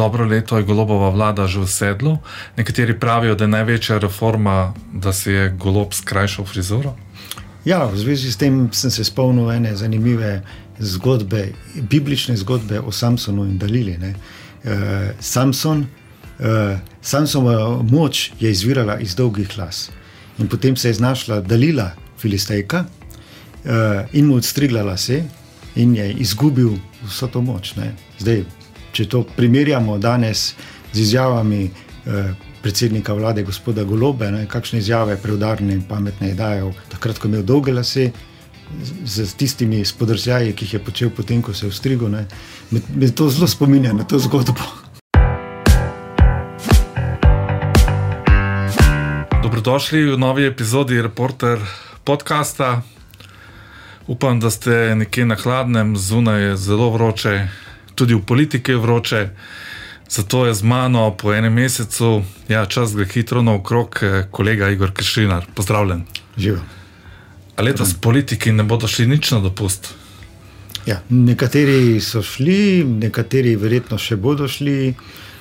dobro 0.00 0.24
leto 0.24 0.56
je 0.56 0.64
golobova 0.64 1.12
vlada 1.12 1.44
že 1.46 1.60
v 1.60 1.68
sedlu. 1.68 2.18
Nekateri 2.56 2.96
pravijo, 2.96 3.36
da 3.36 3.44
je 3.44 3.52
največja 3.52 3.98
reforma, 4.00 4.72
da 4.92 5.12
se 5.12 5.32
je 5.32 5.44
golob 5.60 5.92
skrajšal 5.92 6.48
frizuro. 6.48 6.96
Ja, 7.68 7.84
v 7.84 8.00
zvezi 8.00 8.32
s 8.32 8.40
tem 8.40 8.72
sem 8.72 8.90
se 8.90 9.04
spomnil 9.04 9.50
ene 9.52 9.76
zanimive 9.76 10.40
zgodbe, 10.80 11.52
biblične 11.76 12.36
zgodbe 12.40 12.80
o 12.80 12.92
Samsonu 12.92 13.44
in 13.44 13.58
Dalili. 13.60 13.98
Uh, 14.00 15.12
Samson, 15.20 15.84
uh, 15.84 16.78
Samsonova 17.02 17.82
moč 17.84 18.32
je 18.40 18.50
izvirala 18.50 18.96
iz 19.04 19.12
dolgih 19.14 19.58
las. 19.58 19.90
In 20.38 20.48
potem 20.48 20.76
se 20.76 20.88
je 20.88 20.96
znašla 20.96 21.40
Dalila, 21.44 21.90
filistejka, 22.16 22.84
uh, 22.84 24.08
in 24.12 24.32
mu 24.32 24.40
odstrigla 24.40 24.82
lase, 24.82 25.20
in 25.76 25.92
je 25.96 26.12
izgubil 26.24 26.78
vso 27.04 27.28
to 27.28 27.44
moč. 27.44 27.74
Zdaj, 28.18 28.44
če 28.92 29.08
to 29.08 29.22
primerjamo 29.36 29.98
danes 29.98 30.54
z 30.92 31.00
izjavami 31.00 31.64
uh, 31.70 32.32
predsednika 32.62 33.14
vlade, 33.14 33.42
gospoda 33.42 33.84
Golobe, 33.84 34.30
ne, 34.30 34.46
kakšne 34.48 34.78
izjave 34.78 35.16
preudarne 35.16 35.74
in 35.74 35.82
pametne 35.88 36.28
je 36.28 36.34
dajal, 36.34 36.74
takrat, 36.92 37.18
ko 37.18 37.28
je 37.28 37.32
imel 37.32 37.46
dolge 37.46 37.72
lase. 37.72 38.10
Z 39.04 39.24
tistimi 39.34 39.84
spodrsljaji, 39.84 40.52
ki 40.54 40.64
jih 40.64 40.74
je 40.74 40.80
počel, 40.84 41.10
potem 41.10 41.42
ko 41.42 41.54
se 41.54 41.66
je 41.66 41.70
vstrigel, 41.72 42.12
me, 42.70 42.80
me 42.94 43.08
to 43.10 43.26
zelo 43.30 43.48
spominja 43.50 43.92
na 43.92 44.04
to 44.04 44.18
zgodbo. 44.18 44.62
Dobrodošli 49.42 50.04
v 50.12 50.18
novi 50.18 50.46
epizodi 50.46 51.02
Reporter 51.02 51.58
podcasta. 52.04 52.82
Upam, 54.06 54.40
da 54.40 54.50
ste 54.50 54.94
nekje 54.94 55.26
na 55.26 55.34
hladnem, 55.34 55.96
zunaj 55.96 56.42
je 56.42 56.56
zelo 56.56 56.90
vroče, 56.90 57.48
tudi 57.94 58.14
v 58.14 58.22
politiki 58.26 58.72
je 58.72 58.78
vroče. 58.78 59.28
Zato 60.10 60.46
je 60.46 60.54
z 60.54 60.62
mano 60.62 61.14
po 61.14 61.34
enem 61.34 61.54
mesecu, 61.54 62.22
ja, 62.48 62.66
čas 62.66 62.96
gre 62.96 63.06
hitro 63.06 63.42
naokrog, 63.42 63.98
eh, 64.02 64.26
kolega 64.30 64.68
Igor 64.68 64.92
Kršinar. 64.92 65.46
Pozdravljen. 65.54 66.02
Živijo. 66.36 66.62
Ali 67.56 67.70
letos 67.70 67.94
politiki 67.94 68.52
ne 68.52 68.62
bodo 68.62 68.88
šli 68.88 69.06
nič 69.06 69.30
na 69.30 69.40
dopust? 69.40 69.94
Ja, 70.86 71.02
nekateri 71.08 72.00
so 72.00 72.22
šli, 72.22 72.84
nekateri 72.84 73.52
verjetno 73.56 73.98
še 73.98 74.16
bodo 74.16 74.48
šli, 74.48 74.94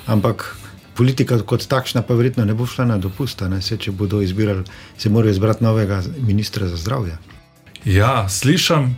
ampak 0.05 0.43
politika 0.99 1.39
kot 1.39 1.63
takšna 1.71 2.03
pa 2.03 2.13
verjetno 2.13 2.45
ne 2.45 2.53
bo 2.53 2.67
šla 2.67 2.85
na 2.85 2.97
dopust. 2.97 3.41
Če 3.79 3.91
bodo 3.91 4.21
izbirali, 4.21 4.65
se 4.97 5.09
morajo 5.09 5.31
izbrati 5.31 5.63
novega 5.63 6.01
ministra 6.19 6.67
za 6.67 6.77
zdravje. 6.77 7.15
Ja, 7.85 8.27
slišim, 8.29 8.97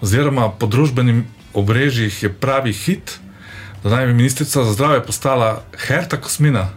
oziroma 0.00 0.48
po 0.48 0.66
družbenih 0.66 1.22
obrežjih 1.54 2.22
je 2.22 2.32
pravi 2.32 2.72
hit 2.72 3.18
da 3.84 3.90
naj 3.90 4.06
bi 4.06 4.14
ministrica 4.14 4.64
za 4.64 4.72
zdravje 4.72 5.02
postala 5.02 5.62
Herta 5.76 6.16
Kosmina. 6.16 6.68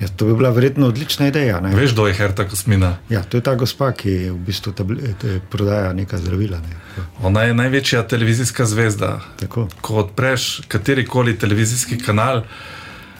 Ja, 0.00 0.08
to 0.08 0.24
bi 0.24 0.34
bila 0.34 0.50
verjetno 0.50 0.86
odlična 0.86 1.26
ideja. 1.28 1.60
Ne? 1.60 1.74
Veš, 1.76 1.92
kdo 1.92 2.06
je 2.06 2.14
Herta 2.14 2.48
Kosmina? 2.48 2.96
Ja, 3.08 3.22
to 3.22 3.36
je 3.36 3.40
ta 3.40 3.54
gospa, 3.54 3.92
ki 3.92 4.30
v 4.30 4.36
bistvu 4.46 4.72
te 4.72 5.40
prodaja 5.50 5.92
neka 5.92 6.18
zdravila. 6.18 6.58
Ne? 6.60 7.04
Ona 7.22 7.42
je 7.42 7.54
največja 7.54 8.02
televizijska 8.08 8.66
zvezda. 8.66 9.20
Tako. 9.40 9.68
Ko 9.80 10.00
odpreš 10.04 10.60
katerikoli 10.68 11.38
televizijski 11.38 11.98
kanal, 11.98 12.42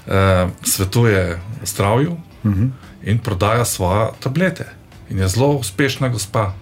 eh, 0.07 0.49
svetuje 0.63 1.41
zdravju 1.65 2.13
uh 2.13 2.51
mhm. 2.51 2.63
-huh. 2.63 2.71
in 3.03 3.19
prodaja 3.19 3.65
svoje 3.65 4.09
tablete. 4.21 4.67
In 5.11 5.19
je 5.19 5.29
zelo 5.29 5.49
uspešna 5.49 6.09
gospa. 6.09 6.55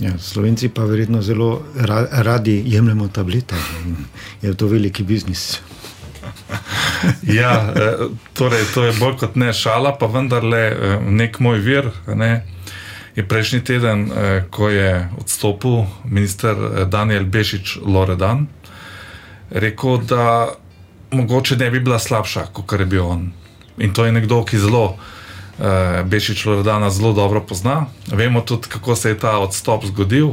Ja, 0.00 0.18
Slovenci 0.18 0.68
pa 0.68 0.84
verjetno 0.84 1.22
zelo 1.22 1.62
radi 2.10 2.62
jemljemo 2.66 3.08
tablete. 3.08 3.56
Je 4.42 4.54
to 4.54 4.66
veliki 4.66 5.02
biznis. 5.02 5.60
ja, 7.40 7.72
eh, 7.76 8.06
torej, 8.32 8.64
to 8.74 8.84
je 8.84 8.92
bolj 9.00 9.16
kot 9.20 9.36
ne 9.36 9.52
šala, 9.52 9.92
pa 9.98 10.06
vendarle 10.06 10.58
eh, 10.58 10.96
nek 11.04 11.38
moj 11.40 11.60
vir. 11.60 11.90
Ne, 12.14 12.46
je 13.16 13.26
prejšnji 13.28 13.60
teden, 13.64 14.08
eh, 14.08 14.44
ko 14.50 14.68
je 14.68 15.08
odstopil 15.20 15.84
minister 16.04 16.56
Daniel 16.88 17.24
Bešič 17.24 17.78
Loredan, 17.84 18.46
rekel, 19.50 20.00
da 20.08 20.48
mogoče 21.10 21.56
ne 21.56 21.70
bi 21.70 21.80
bila 21.80 21.98
slabša, 21.98 22.46
kot 22.52 22.80
je 22.80 22.86
bil 22.86 23.04
on. 23.04 23.32
In 23.78 23.92
to 23.92 24.04
je 24.04 24.12
nekdo, 24.12 24.44
ki 24.44 24.58
zelo 24.58 24.96
uh, 25.60 26.06
Bešič 26.08 26.46
Loredana 26.46 26.90
zelo 26.90 27.12
dobro 27.12 27.40
pozna. 27.40 27.86
Vemo 28.06 28.40
tudi, 28.40 28.68
kako 28.68 28.96
se 28.96 29.08
je 29.08 29.18
ta 29.18 29.38
odstop 29.38 29.84
zgodil. 29.84 30.32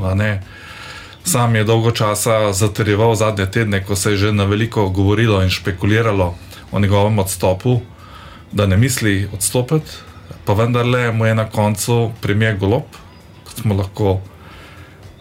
Sam 1.27 1.55
je 1.55 1.63
dolgo 1.63 1.91
časa 1.91 2.53
zatrjeval 2.53 3.15
zadnje 3.15 3.51
tedne, 3.51 3.83
ko 3.83 3.95
se 3.95 4.11
je 4.11 4.17
že 4.17 4.31
na 4.31 4.45
veliko 4.47 4.89
govorilo 4.89 5.43
in 5.43 5.49
špekuliralo 5.49 6.35
o 6.71 6.79
njegovem 6.79 7.19
odstopu, 7.19 7.81
da 8.51 8.65
ne 8.65 8.77
misli 8.77 9.27
odstopiti, 9.33 9.91
pa 10.45 10.53
vendarle 10.53 11.11
mu 11.11 11.25
je 11.25 11.35
na 11.35 11.49
koncu 11.49 12.11
premijer 12.21 12.57
Golob, 12.57 12.83
kot 13.43 13.59
smo 13.59 13.75
lahko 13.75 14.21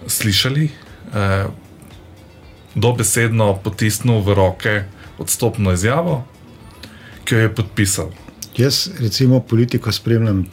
slišali, 0.06 0.70
eh, 1.14 1.46
dobesedno 2.74 3.56
potisnil 3.64 4.20
v 4.20 4.34
roke 4.34 4.84
odstopno 5.18 5.72
izjavo, 5.72 6.24
ki 7.24 7.34
jo 7.34 7.40
je 7.40 7.54
podpisal. 7.54 8.25
Jaz, 8.56 8.88
recimo, 9.00 9.40
politiko 9.44 9.92
spremljam 9.92 10.46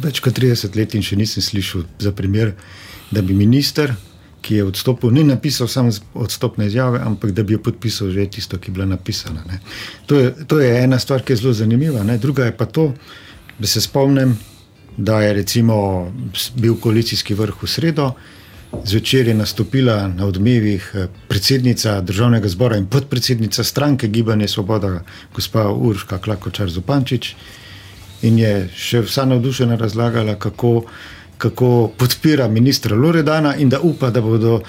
več 0.00 0.22
kot 0.24 0.38
30 0.38 0.76
let 0.80 0.94
in 0.96 1.04
še 1.04 1.18
nisem 1.20 1.44
slišal 1.44 1.84
za 2.00 2.12
primer, 2.16 2.54
da 3.12 3.20
bi 3.22 3.36
minister, 3.36 3.92
ki 4.40 4.56
je 4.56 4.64
odstopil, 4.64 5.12
ne 5.12 5.26
napisal 5.28 5.68
samo 5.68 5.92
odstopne 6.16 6.70
izjave, 6.70 7.02
ampak 7.04 7.34
da 7.36 7.44
bi 7.44 7.58
jo 7.58 7.60
podpisal 7.60 8.08
že 8.14 8.24
tisto, 8.32 8.56
ki 8.56 8.70
je 8.70 8.74
bila 8.78 8.86
napisana. 8.88 9.44
To 10.08 10.16
je, 10.16 10.30
to 10.48 10.60
je 10.62 10.70
ena 10.80 10.98
stvar, 10.98 11.20
ki 11.20 11.34
je 11.34 11.42
zelo 11.42 11.52
zanimiva. 11.52 12.00
Ne? 12.04 12.16
Druga 12.18 12.48
je 12.48 12.56
pa 12.56 12.64
to, 12.64 12.94
da 13.58 13.68
se 13.68 13.84
spomnim, 13.84 14.32
da 14.96 15.20
je 15.20 15.34
recimo, 15.42 15.76
bil 16.56 16.80
koalicijski 16.80 17.36
vrh 17.36 17.60
v 17.62 17.68
sredo. 17.68 18.14
Zvečer 18.84 19.28
je 19.28 19.34
nastopila 19.34 20.08
na 20.08 20.26
odmevih 20.26 20.90
eh, 20.94 21.06
predsednica 21.28 22.00
državnega 22.00 22.48
zbora 22.48 22.76
in 22.76 22.86
podpredsednica 22.86 23.64
stranke 23.64 24.08
Gibanje 24.08 24.48
Svoboda, 24.48 25.02
gospa 25.34 25.68
Urška 25.70 26.18
Klakočar 26.18 26.70
Zupančič, 26.70 27.34
in 28.22 28.38
je 28.38 28.68
še 28.76 29.02
vsa 29.02 29.24
navdušena 29.26 29.76
razlagala, 29.76 30.36
kako, 30.38 30.84
kako 31.38 31.90
podpira 31.98 32.48
ministra 32.48 32.96
Loredana 32.96 33.56
in 33.56 33.68
da 33.68 33.80
upa, 33.80 34.10
da 34.10 34.20
bodo 34.20 34.60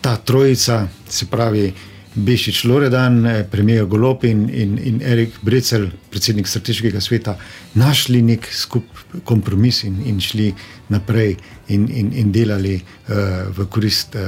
ta 0.00 0.16
trojica, 0.16 0.86
se 1.08 1.26
pravi 1.26 1.72
Bešič 2.14 2.64
Loredan, 2.64 3.26
eh, 3.26 3.44
premijer 3.50 3.86
Golop 3.86 4.24
in, 4.24 4.48
in, 4.50 4.78
in 4.78 5.02
Erik 5.02 5.30
Brecel, 5.42 5.86
predsednik 6.10 6.48
strateškega 6.48 7.00
sveta, 7.00 7.36
našli 7.74 8.22
nek 8.22 8.48
skup 8.50 8.84
kompromis 9.24 9.84
in, 9.84 10.00
in 10.06 10.20
šli 10.20 10.54
naprej 10.88 11.36
in, 11.68 11.86
in, 11.88 12.10
in 12.12 12.32
delali 12.32 12.74
uh, 12.74 13.14
v 13.56 13.66
korist 13.70 14.14
uh, 14.14 14.20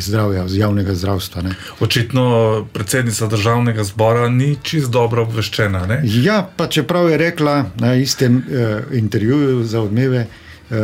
zdravja, 0.00 0.46
javnega 0.48 0.94
zdravstva. 0.94 1.42
Ne. 1.42 1.52
Očitno 1.80 2.24
predsednica 2.72 3.26
državnega 3.26 3.84
zbora 3.84 4.28
ni 4.32 4.54
čist 4.62 4.90
dobro 4.90 5.26
obveščena. 5.28 5.84
Ne? 5.86 6.00
Ja, 6.24 6.40
pa 6.56 6.66
čeprav 6.66 7.10
je 7.10 7.20
rekla 7.20 7.58
na 7.76 7.94
istem 7.94 8.40
uh, 8.40 8.88
intervjuju 8.96 9.64
za 9.64 9.84
odmeve, 9.84 10.26
uh, 10.26 10.76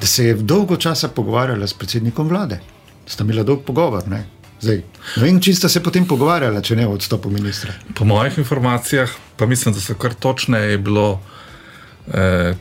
da 0.00 0.06
se 0.06 0.30
je 0.30 0.34
dolgo 0.34 0.76
časa 0.76 1.08
pogovarjala 1.08 1.66
s 1.66 1.74
predsednikom 1.74 2.28
vlade. 2.28 2.60
Sta 3.06 3.24
imela 3.24 3.42
dolg 3.42 3.66
pogovor. 3.66 4.06
Ne. 4.08 4.37
Zdaj, 4.60 4.80
ne 5.16 5.22
vem, 5.22 5.38
če 5.40 5.54
ste 5.54 5.68
se 5.70 5.82
potem 5.82 6.06
pogovarjali, 6.08 6.62
če 6.64 6.76
ne 6.76 6.88
o 6.88 6.96
odstopu 6.96 7.30
ministra. 7.30 7.74
Po 7.94 8.04
mojih 8.08 8.40
informacijah, 8.42 9.12
pa 9.38 9.46
mislim, 9.46 9.74
da 9.74 9.80
so 9.80 9.94
kar 9.94 10.16
točne, 10.18 10.58
je 10.72 10.78
bilo 10.82 11.20
eh, 12.10 12.54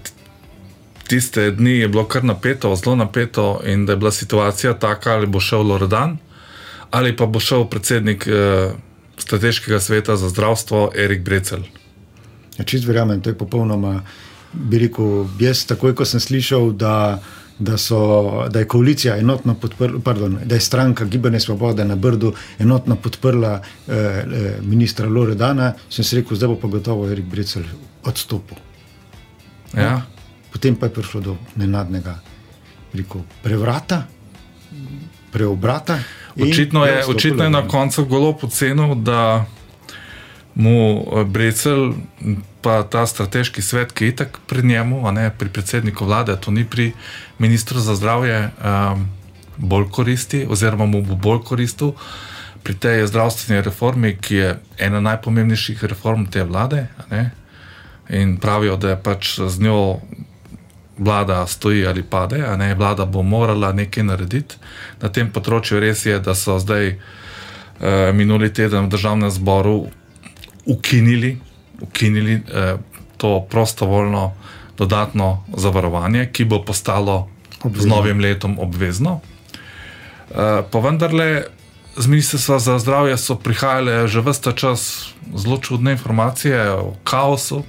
tiste 1.07 1.51
dni 1.51 1.79
je 1.79 1.87
bilo 1.87 2.05
kar 2.05 2.23
napeto, 2.23 2.75
zelo 2.75 2.95
napeto, 2.95 3.61
in 3.65 3.85
da 3.85 3.93
je 3.93 3.97
bila 3.97 4.11
situacija 4.11 4.73
taka, 4.73 5.13
ali 5.13 5.27
bo 5.27 5.39
šel 5.39 5.67
Loredan, 5.67 6.17
ali 6.91 7.15
pa 7.15 7.25
bo 7.25 7.39
šel 7.39 7.65
predsednik 7.65 8.27
eh, 8.27 8.71
strateškega 9.17 9.79
sveta 9.79 10.15
za 10.15 10.29
zdravstvo 10.29 10.91
Erik 10.95 11.21
Brecel. 11.21 11.63
Ja, 12.57 12.65
čist 12.65 12.85
verjamem, 12.85 13.21
to 13.21 13.29
je 13.29 13.37
popolnoma, 13.37 14.01
bi 14.53 14.79
rekel, 14.79 15.25
jaz 15.39 15.65
takoj, 15.65 15.95
ko 15.95 16.05
sem 16.05 16.19
slišal, 16.19 16.71
da 16.71 17.19
da, 17.59 17.77
so, 17.77 18.47
da 18.49 18.59
je 18.59 18.67
koalicija 18.67 19.17
enotno 19.17 19.55
podprla, 19.55 19.99
pardon, 20.03 20.37
da 20.45 20.55
je 20.55 20.61
stranka 20.61 21.05
Gibanje 21.05 21.39
Svobode 21.39 21.85
na 21.85 21.95
Brdu 21.95 22.33
enotno 22.59 22.95
podprla 22.95 23.61
eh, 23.87 23.93
eh, 23.93 24.57
ministra 24.61 25.07
Loredana, 25.07 25.73
sem 25.89 26.05
si 26.05 26.15
rekel, 26.15 26.37
zdaj 26.37 26.47
bo 26.47 26.55
pa 26.55 26.67
gotovo 26.67 27.09
Erik 27.09 27.25
Brecel 27.25 27.63
odstopil. 28.05 28.57
Ja. 29.73 29.91
No? 29.91 30.01
Potem 30.51 30.75
pa 30.75 30.85
je 30.85 30.93
prišlo 30.93 31.21
do 31.21 31.37
nenadnega 31.55 32.19
rekel, 32.93 33.21
prevrata, 33.43 34.07
preobrata. 35.31 35.99
Očitno 36.41 36.85
je, 36.85 37.05
očitno 37.05 37.43
je 37.43 37.49
na 37.49 37.67
koncu 37.67 38.05
golo 38.05 38.33
pocenil, 38.33 38.95
da 38.95 39.45
mu 40.57 41.05
eh, 41.05 41.23
Brecel 41.23 41.93
pa 42.61 42.81
ta 42.83 43.05
strateški 43.05 43.61
svet, 43.61 43.93
ki 43.93 44.05
je 44.05 44.09
itak 44.09 44.39
pri 44.47 44.65
njemu, 44.65 45.05
ne 45.11 45.29
pri 45.29 45.49
predsedniku 45.49 46.05
vlade, 46.05 46.35
to 46.41 46.51
ni 46.51 46.65
pri 46.65 46.91
ministru 47.39 47.79
za 47.79 47.95
zdravje, 47.95 48.49
um, 48.49 49.05
bolj 49.57 49.85
koristi, 49.91 50.45
oziroma 50.49 50.85
mu 50.85 51.01
bo 51.01 51.15
bolj 51.15 51.43
koristil. 51.45 51.93
pri 52.63 52.75
tej 52.75 53.07
zdravstveni 53.07 53.61
reformi, 53.63 54.17
ki 54.19 54.35
je 54.35 54.59
ena 54.77 54.99
najpomembnejših 54.99 55.83
reform 55.83 56.25
te 56.25 56.43
vlade. 56.43 56.87
In 58.09 58.37
pravijo, 58.37 58.75
da 58.75 58.89
je 58.89 58.97
pač 59.03 59.39
z 59.39 59.61
njo 59.63 60.01
vlada 60.97 61.47
stoji 61.47 61.87
ali 61.87 62.03
pade, 62.03 62.43
a 62.43 62.57
ne 62.57 62.75
vlada 62.75 63.05
bo 63.05 63.23
morala 63.23 63.71
nekaj 63.71 64.03
narediti. 64.03 64.59
Na 64.99 65.07
tem 65.09 65.31
področju 65.31 65.79
res 65.79 66.03
je, 66.05 66.19
da 66.19 66.35
so 66.35 66.59
zdaj 66.59 66.87
eh, 66.87 68.11
minuli 68.11 68.51
teden 68.51 68.89
v 68.89 68.91
državnem 68.91 69.31
zboru 69.31 69.87
ukinili, 70.67 71.37
ukinili 71.81 72.33
eh, 72.33 72.77
to 73.17 73.45
prostovoljno 73.49 74.33
dodatno 74.77 75.43
zavarovanje, 75.57 76.29
ki 76.31 76.45
bo 76.45 76.61
postalo 76.65 77.27
obvezno. 77.63 77.83
z 77.83 77.85
novim 77.89 78.19
letom 78.19 78.59
obvezno. 78.59 79.19
Eh, 80.31 80.61
pa 80.71 80.79
vendarle, 80.79 81.43
z 81.97 82.07
ministrstva 82.07 82.59
za 82.59 82.79
zdravje 82.79 83.17
so 83.17 83.35
prihajale 83.35 84.07
že 84.07 84.21
vsta 84.21 84.51
čas 84.51 85.09
zelo 85.35 85.57
čudne 85.57 85.91
informacije 85.91 86.71
o 86.71 86.93
kaosu 87.03 87.63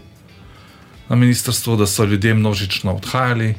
na 1.09 1.17
ministrstvu, 1.17 1.77
da 1.77 1.87
so 1.87 2.05
ljudje 2.05 2.35
množično 2.35 2.93
odhajali, 2.95 3.55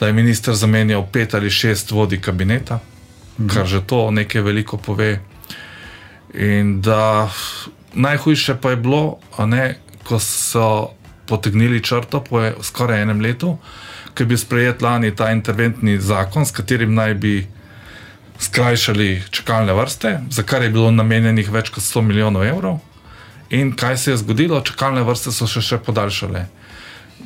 da 0.00 0.06
je 0.06 0.12
minister 0.12 0.54
zamenjal 0.54 1.06
pet 1.12 1.34
ali 1.34 1.50
šest 1.50 1.90
vodi 1.90 2.20
kabineta, 2.20 2.80
mhm. 3.38 3.48
kar 3.48 3.66
že 3.66 3.80
to 3.86 4.10
nekaj 4.10 4.42
veliko 4.42 4.76
pove. 4.76 5.20
In 6.34 6.80
da 6.80 7.30
najhujše 7.94 8.58
pa 8.60 8.70
je 8.70 8.76
bilo, 8.76 9.18
ne, 9.46 9.78
ko 10.04 10.18
so 10.18 10.90
potegnili 11.28 11.82
črto 11.84 12.20
po 12.24 12.40
skoraj 12.62 13.02
enem 13.02 13.20
letu, 13.20 13.58
ki 14.14 14.22
je 14.22 14.26
bil 14.26 14.38
sprejet 14.40 14.82
lani 14.82 15.14
ta 15.14 15.30
interventni 15.30 15.98
zakon, 16.00 16.46
s 16.46 16.52
katerim 16.52 16.94
naj 16.94 17.14
bi 17.14 17.34
skrajšali 18.40 19.22
čakalne 19.30 19.72
vrste, 19.72 20.20
za 20.30 20.42
kar 20.42 20.62
je 20.62 20.70
bilo 20.70 20.90
namenjenih 20.90 21.50
več 21.50 21.70
kot 21.74 21.84
100 21.84 22.02
milijonov 22.06 22.46
evrov. 22.46 22.78
In 23.50 23.72
kaj 23.76 23.96
se 23.96 24.10
je 24.10 24.20
zgodilo? 24.20 24.60
Čakalne 24.60 25.02
vrste 25.02 25.32
so 25.32 25.46
še, 25.48 25.62
še 25.64 25.78
podaljšale. 25.82 26.46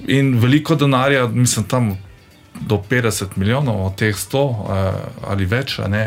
In 0.09 0.37
veliko 0.41 0.75
denarja, 0.79 1.27
mislim, 1.27 1.67
tam 1.69 1.93
do 2.61 2.79
50 2.91 3.37
milijonov 3.37 3.87
od 3.87 3.97
teh 3.99 4.17
100 4.17 4.43
eh, 4.43 5.01
ali 5.29 5.47
več, 5.49 5.79
ne, 5.89 6.05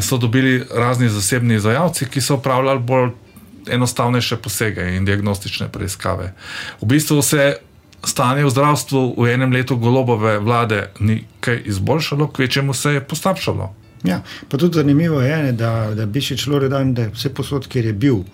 so 0.00 0.16
dobili 0.18 0.62
razni 0.74 1.08
zasebni 1.08 1.54
izvajalci, 1.54 2.08
ki 2.08 2.20
so 2.20 2.38
upravljali 2.40 2.80
bolj 2.80 3.10
enostavnejše 3.70 4.36
posege 4.36 4.96
in 4.96 5.04
diagnostične 5.04 5.68
preiskave. 5.68 6.32
V 6.80 6.86
bistvu 6.86 7.22
se 7.22 7.56
stanje 8.04 8.44
v 8.44 8.50
zdravstvu 8.50 9.14
v 9.18 9.34
enem 9.34 9.52
letu 9.52 9.76
golobove 9.76 10.38
vlade 10.38 10.90
ni 11.00 11.24
kaj 11.40 11.62
izboljšalo, 11.64 12.28
kvečemu 12.28 12.74
se 12.74 12.92
je 12.92 13.00
poslabšalo. 13.00 13.74
Ja, 14.04 14.22
pa 14.48 14.58
tudi 14.58 14.74
zanimivo 14.74 15.20
je, 15.22 15.42
ne, 15.42 15.52
da, 15.52 15.94
da 15.94 16.06
bi 16.06 16.20
še 16.20 16.36
šlo 16.36 16.58
redan, 16.58 16.94
da 16.94 17.06
vse 17.12 17.30
posod, 17.34 17.68
kjer 17.70 17.86
je 17.86 17.92
bil, 17.92 18.24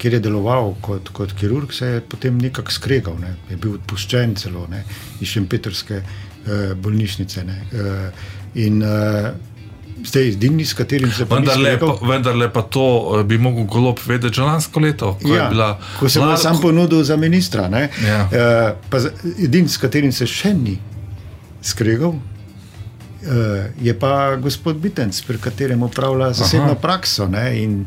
kjer 0.00 0.16
je 0.16 0.20
deloval 0.24 0.72
kot, 0.80 1.10
kot 1.12 1.34
kirurg, 1.36 1.74
se 1.74 1.86
je 1.86 2.00
potem 2.00 2.38
nekako 2.40 2.72
skregal, 2.72 3.18
ne, 3.20 3.34
je 3.50 3.58
bil 3.60 3.76
odpuščen 3.76 4.36
celo 4.40 4.64
ne, 4.70 4.84
iz 5.20 5.34
Šempetrske 5.34 6.00
eh, 6.00 6.72
bolnišnice. 6.80 7.44
Ne, 7.44 7.58
eh, 7.72 8.26
in 8.64 8.80
eh, 8.82 9.32
Zdaj, 10.04 10.28
edini, 10.28 10.64
s 10.66 10.74
katerim 10.74 11.10
se. 11.12 11.26
Vendar 12.08 12.36
le 12.36 12.48
pa 12.52 12.62
to 12.62 12.84
eh, 13.18 13.24
bi 13.24 13.38
mogel 13.38 13.64
golob 13.64 13.98
vedeti 14.06 14.34
že 14.34 14.42
lansko 14.42 14.80
leto, 14.80 15.16
ko, 15.22 15.34
ja, 15.34 15.48
bila, 15.50 15.78
ko 15.98 16.08
se 16.08 16.20
je 16.20 16.36
sam 16.36 16.60
ponudil 16.60 17.02
za 17.04 17.16
ministra. 17.16 17.68
Ja. 18.06 18.28
Uh, 18.92 19.08
edini, 19.44 19.68
s 19.68 19.76
katerim 19.76 20.12
se 20.12 20.26
še 20.26 20.54
ni 20.54 20.78
skregal, 21.62 22.14
uh, 22.14 22.20
je 23.82 23.94
pa 23.98 24.36
gospod 24.36 24.78
Bitenc, 24.78 25.22
pri 25.26 25.38
katerem 25.38 25.82
upravlja 25.82 26.32
zasebno 26.32 26.74
Aha. 26.76 26.82
prakso. 26.82 27.28
In, 27.54 27.84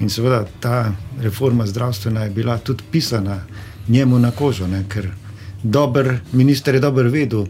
in 0.00 0.10
seveda 0.10 0.44
ta 0.60 0.92
reforma 1.20 1.66
zdravstvena 1.66 2.24
je 2.24 2.30
bila 2.30 2.58
tudi 2.58 2.84
pisana 2.90 3.42
njemu 3.88 4.18
na 4.18 4.30
kožo, 4.30 4.66
ne? 4.66 4.84
ker 4.88 5.10
dober 5.62 6.20
minister 6.32 6.74
je 6.74 6.80
dobro 6.80 7.10
vedel, 7.10 7.46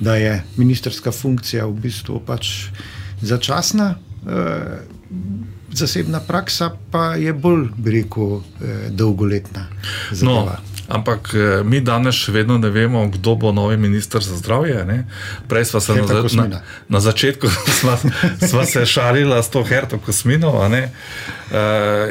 da 0.00 0.16
je 0.16 0.42
ministerska 0.56 1.12
funkcija 1.12 1.66
v 1.66 1.72
bistvu 1.72 2.20
pač 2.26 2.50
začasna, 3.20 3.94
eh, 4.26 4.80
zasebna 5.72 6.20
praksa 6.20 6.70
pa 6.90 7.14
je 7.14 7.32
bolj, 7.32 7.68
bi 7.76 7.90
rekel, 7.90 8.36
eh, 8.36 8.90
dolgoletna. 8.90 9.66
No, 10.22 10.48
ampak 10.88 11.34
eh, 11.34 11.62
mi 11.64 11.80
danes 11.80 12.14
še 12.14 12.32
vedno 12.32 12.58
ne 12.58 12.70
vemo, 12.70 13.06
kdo 13.08 13.34
bo 13.34 13.52
novi 13.52 13.76
minister 13.76 14.22
za 14.22 14.36
zdravje. 14.36 14.84
Ne? 14.84 14.98
Prej 15.48 15.64
smo 15.64 15.80
se 15.80 15.94
na, 15.94 16.22
na, 16.46 16.60
na 16.88 17.00
začetku 17.00 17.48
sva, 17.80 17.96
sva 18.48 18.66
se 18.66 18.86
šalila 18.86 19.42
s 19.42 19.50
to 19.50 19.64
Herto 19.64 19.98
Kosmino. 19.98 20.52
Uh, 20.54 20.88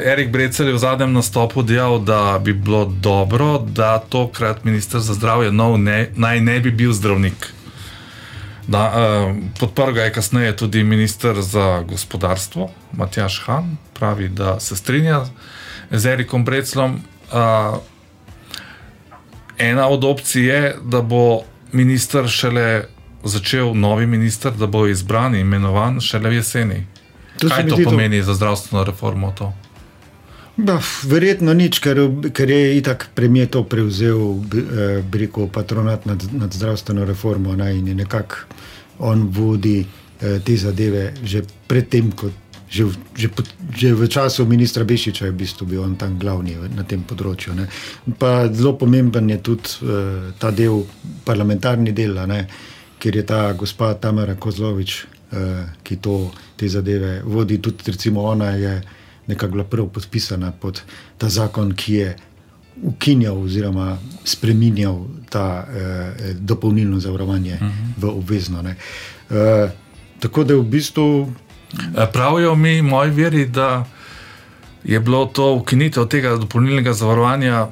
Erik 0.04 0.30
Brecel 0.32 0.68
je 0.68 0.74
v 0.74 0.78
zadnjem 0.78 1.12
nastopu 1.12 1.62
dejal, 1.62 1.98
da 1.98 2.38
bi 2.38 2.52
bilo 2.52 2.84
dobro, 2.84 3.58
da 3.58 3.98
tokrat 3.98 4.64
minister 4.64 5.00
za 5.00 5.14
zdravje 5.14 5.52
nov 5.52 5.78
ne, 5.78 6.10
naj 6.16 6.40
ne 6.40 6.60
bi 6.60 6.70
bil 6.70 6.92
zdravnik. 6.92 7.63
Da, 8.66 8.84
uh, 8.88 9.36
podprl 9.60 9.92
ga 9.92 10.02
je 10.02 10.12
kasneje 10.12 10.56
tudi 10.56 10.84
ministr 10.84 11.40
za 11.40 11.82
gospodarstvo, 11.88 12.70
Matjaš 12.92 13.42
Han, 13.46 13.76
pravi, 13.94 14.28
da 14.28 14.60
se 14.60 14.76
strinja 14.76 15.24
z 15.90 16.06
Erikom 16.06 16.44
Breclom. 16.44 17.00
Uh, 17.32 17.78
ena 19.58 19.88
od 19.88 20.04
opcij 20.04 20.42
je, 20.42 20.76
da 20.84 21.02
bo 21.02 21.42
ministr 21.72 22.28
šele 22.28 22.84
začel, 23.24 23.74
novi 23.74 24.06
ministr, 24.06 24.50
da 24.50 24.66
bo 24.66 24.86
izbran 24.86 25.34
in 25.34 25.40
imenovan 25.40 26.00
šele 26.00 26.30
v 26.30 26.40
jeseni. 26.40 26.86
To 27.38 27.48
Kaj 27.48 27.68
to 27.68 27.76
pomeni 27.84 28.20
to... 28.20 28.24
za 28.24 28.34
zdravstveno 28.34 28.84
reformo? 28.84 29.32
To? 29.38 29.52
Bah, 30.56 30.86
verjetno 31.10 31.50
nič, 31.50 31.80
ker, 31.82 31.98
ker 32.30 32.50
je 32.50 32.76
itak 32.78 33.08
premijer 33.14 33.50
to 33.50 33.64
prevzel, 33.66 34.38
eh, 34.54 35.02
rekel 35.02 35.48
patronat 35.50 36.06
nad, 36.06 36.22
nad 36.32 36.52
zdravstveno 36.54 37.04
reformo 37.04 37.56
ne, 37.56 37.72
in 37.78 37.88
je 37.88 37.94
nekako 37.94 38.46
on 38.98 39.26
vodi 39.34 39.82
eh, 39.82 40.38
te 40.44 40.56
zadeve 40.56 41.12
že 41.24 41.42
predtem, 41.66 42.12
kot 42.12 42.32
že, 42.74 42.90
že, 43.14 43.30
že 43.70 43.94
v 43.94 44.08
času 44.10 44.46
ministra 44.50 44.82
Bešiča 44.82 45.30
je 45.30 45.32
v 45.32 45.38
bistvu 45.38 45.66
bil 45.66 45.82
on 45.86 45.94
tam 45.94 46.18
glavni 46.18 46.58
na 46.74 46.82
tem 46.82 47.06
področju. 47.06 47.54
Ne. 47.54 47.68
Pa 48.18 48.50
zelo 48.50 48.74
pomemben 48.74 49.30
je 49.30 49.38
tudi 49.38 49.86
eh, 49.86 50.34
ta 50.38 50.50
del, 50.50 50.82
parlamentarni 51.22 51.94
del, 51.94 52.18
ne, 52.26 52.46
kjer 52.98 53.20
je 53.20 53.24
ta 53.26 53.52
gospa 53.54 53.94
Tamara 53.94 54.34
Kozlovič, 54.34 54.92
eh, 55.30 55.62
ki 55.86 56.00
to, 56.02 56.34
te 56.58 56.66
zadeve 56.66 57.20
vodi, 57.22 57.60
tudi 57.62 57.94
recimo 57.94 58.26
ona 58.26 58.54
je 58.58 58.74
nekako 59.26 59.52
bila 59.52 59.64
prvo 59.64 59.88
podpisana 59.88 60.52
pod 60.52 60.82
ta 61.18 61.28
zakon, 61.28 61.74
ki 61.74 61.94
je 61.94 62.16
ukinjal 62.82 63.42
oziroma 63.42 63.98
spremenjal 64.24 65.06
ta 65.30 65.66
eh, 65.68 66.34
dopolnilno 66.34 67.00
zavarovanje 67.00 67.54
uh 67.54 67.62
mhm. 67.62 67.70
-huh. 67.70 68.02
v 68.02 68.18
obvezno. 68.18 68.62
Eh, 68.68 69.70
tako 70.18 70.44
da 70.44 70.54
v 70.54 70.62
bistvu. 70.62 71.32
Eh, 71.98 72.06
pravijo 72.12 72.54
mi, 72.54 72.82
moji 72.82 73.10
veri, 73.10 73.46
da 73.46 73.84
je 74.84 75.00
bilo 75.00 75.26
to 75.26 75.54
ukinitev 75.54 76.06
tega 76.06 76.36
dopolnilnega 76.36 76.92
zavarovanja 76.92 77.66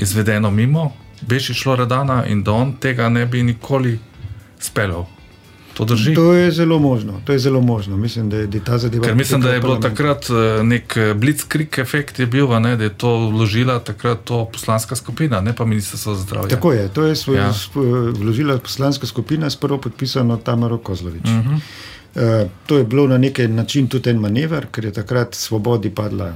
izvedeno 0.00 0.50
mimo, 0.50 0.92
beži 1.20 1.54
šlo 1.54 1.76
redana 1.76 2.26
in 2.26 2.42
da 2.42 2.52
on 2.52 2.76
tega 2.76 3.08
ne 3.08 3.26
bi 3.26 3.42
nikoli 3.42 3.98
speljal. 4.58 5.06
To, 5.84 5.96
to 6.14 6.32
je 6.32 6.50
zelo 6.50 6.78
možno. 6.78 7.20
Je 7.28 7.38
zelo 7.38 7.60
možno. 7.60 7.96
Mislim, 7.96 8.30
da 8.30 8.36
je, 8.36 8.46
da 8.46 8.56
je 8.56 8.64
ta 8.64 8.78
zadeva. 8.78 9.04
Ker 9.04 9.14
mislim, 9.14 9.40
da 9.40 9.52
je 9.52 9.60
bil 9.60 9.80
takrat 9.80 10.26
eh, 10.30 10.62
nek 10.62 10.96
eh, 10.96 11.14
blitzkrieg 11.14 11.78
efekt, 11.78 12.18
je 12.18 12.26
bil, 12.26 12.60
ne, 12.60 12.76
da 12.76 12.84
je 12.84 12.94
to 12.94 13.28
vložila 13.28 13.78
takrat 13.78 14.24
to 14.24 14.44
poslanska 14.52 14.96
skupina, 14.96 15.40
ne 15.40 15.56
pa 15.56 15.64
ministrstvo 15.64 16.14
za 16.14 16.22
zdravje. 16.22 16.48
Tako 16.48 16.72
je, 16.72 16.88
to 16.88 17.04
je 17.04 17.16
svoj, 17.16 17.36
ja. 17.36 17.52
vložila 18.18 18.58
poslanska 18.58 19.06
skupina 19.06 19.50
s 19.50 19.56
prvo 19.56 19.78
podpisano 19.78 20.36
Tamaro 20.36 20.78
Kozlovič. 20.78 21.24
Uh 21.24 21.30
-huh. 21.30 21.54
uh, 21.54 22.50
to 22.66 22.78
je 22.78 22.84
bilo 22.84 23.06
na 23.06 23.18
nek 23.18 23.38
način 23.48 23.88
tudi 23.88 24.10
en 24.10 24.20
manever, 24.20 24.66
ker 24.70 24.84
je 24.84 24.92
takrat 24.92 25.34
svobodi 25.34 25.90
padla 25.90 26.34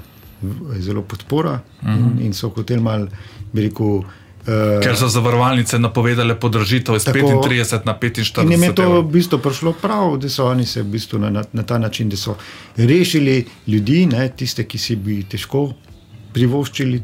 zelo 0.79 1.03
podpora 1.03 1.61
uh 1.83 1.88
-huh. 1.88 1.99
in, 1.99 2.05
mhm. 2.05 2.23
in 2.23 2.35
so 2.35 2.49
hoteli 2.49 2.81
mal, 2.81 3.07
bi 3.53 3.62
rekel. 3.62 4.03
Uh, 4.47 4.79
Ker 4.83 4.95
so 4.95 5.09
zavarovalnice 5.11 5.79
napovedale 5.79 6.37
podražitev 6.38 6.97
iz 6.97 7.05
35 7.05 7.87
na 7.87 7.95
45. 7.99 8.43
In 8.45 8.53
jim 8.53 8.62
je 8.62 8.75
to 8.75 8.85
v 8.93 9.03
bistvu 9.11 9.41
prišlo 9.43 9.73
prav, 9.81 10.17
da 10.23 10.29
so 10.31 10.47
oni 10.47 10.67
se 10.67 10.83
v 10.83 10.93
bistvu 10.95 11.19
na, 11.19 11.43
na 11.53 11.62
ta 11.62 11.79
način 11.79 12.12
rešili 12.76 13.47
ljudi, 13.67 14.07
ne, 14.07 14.29
tiste, 14.29 14.65
ki 14.65 14.79
si 14.79 14.97
bi 14.97 15.25
težko 15.25 15.73
privoščili 16.33 17.03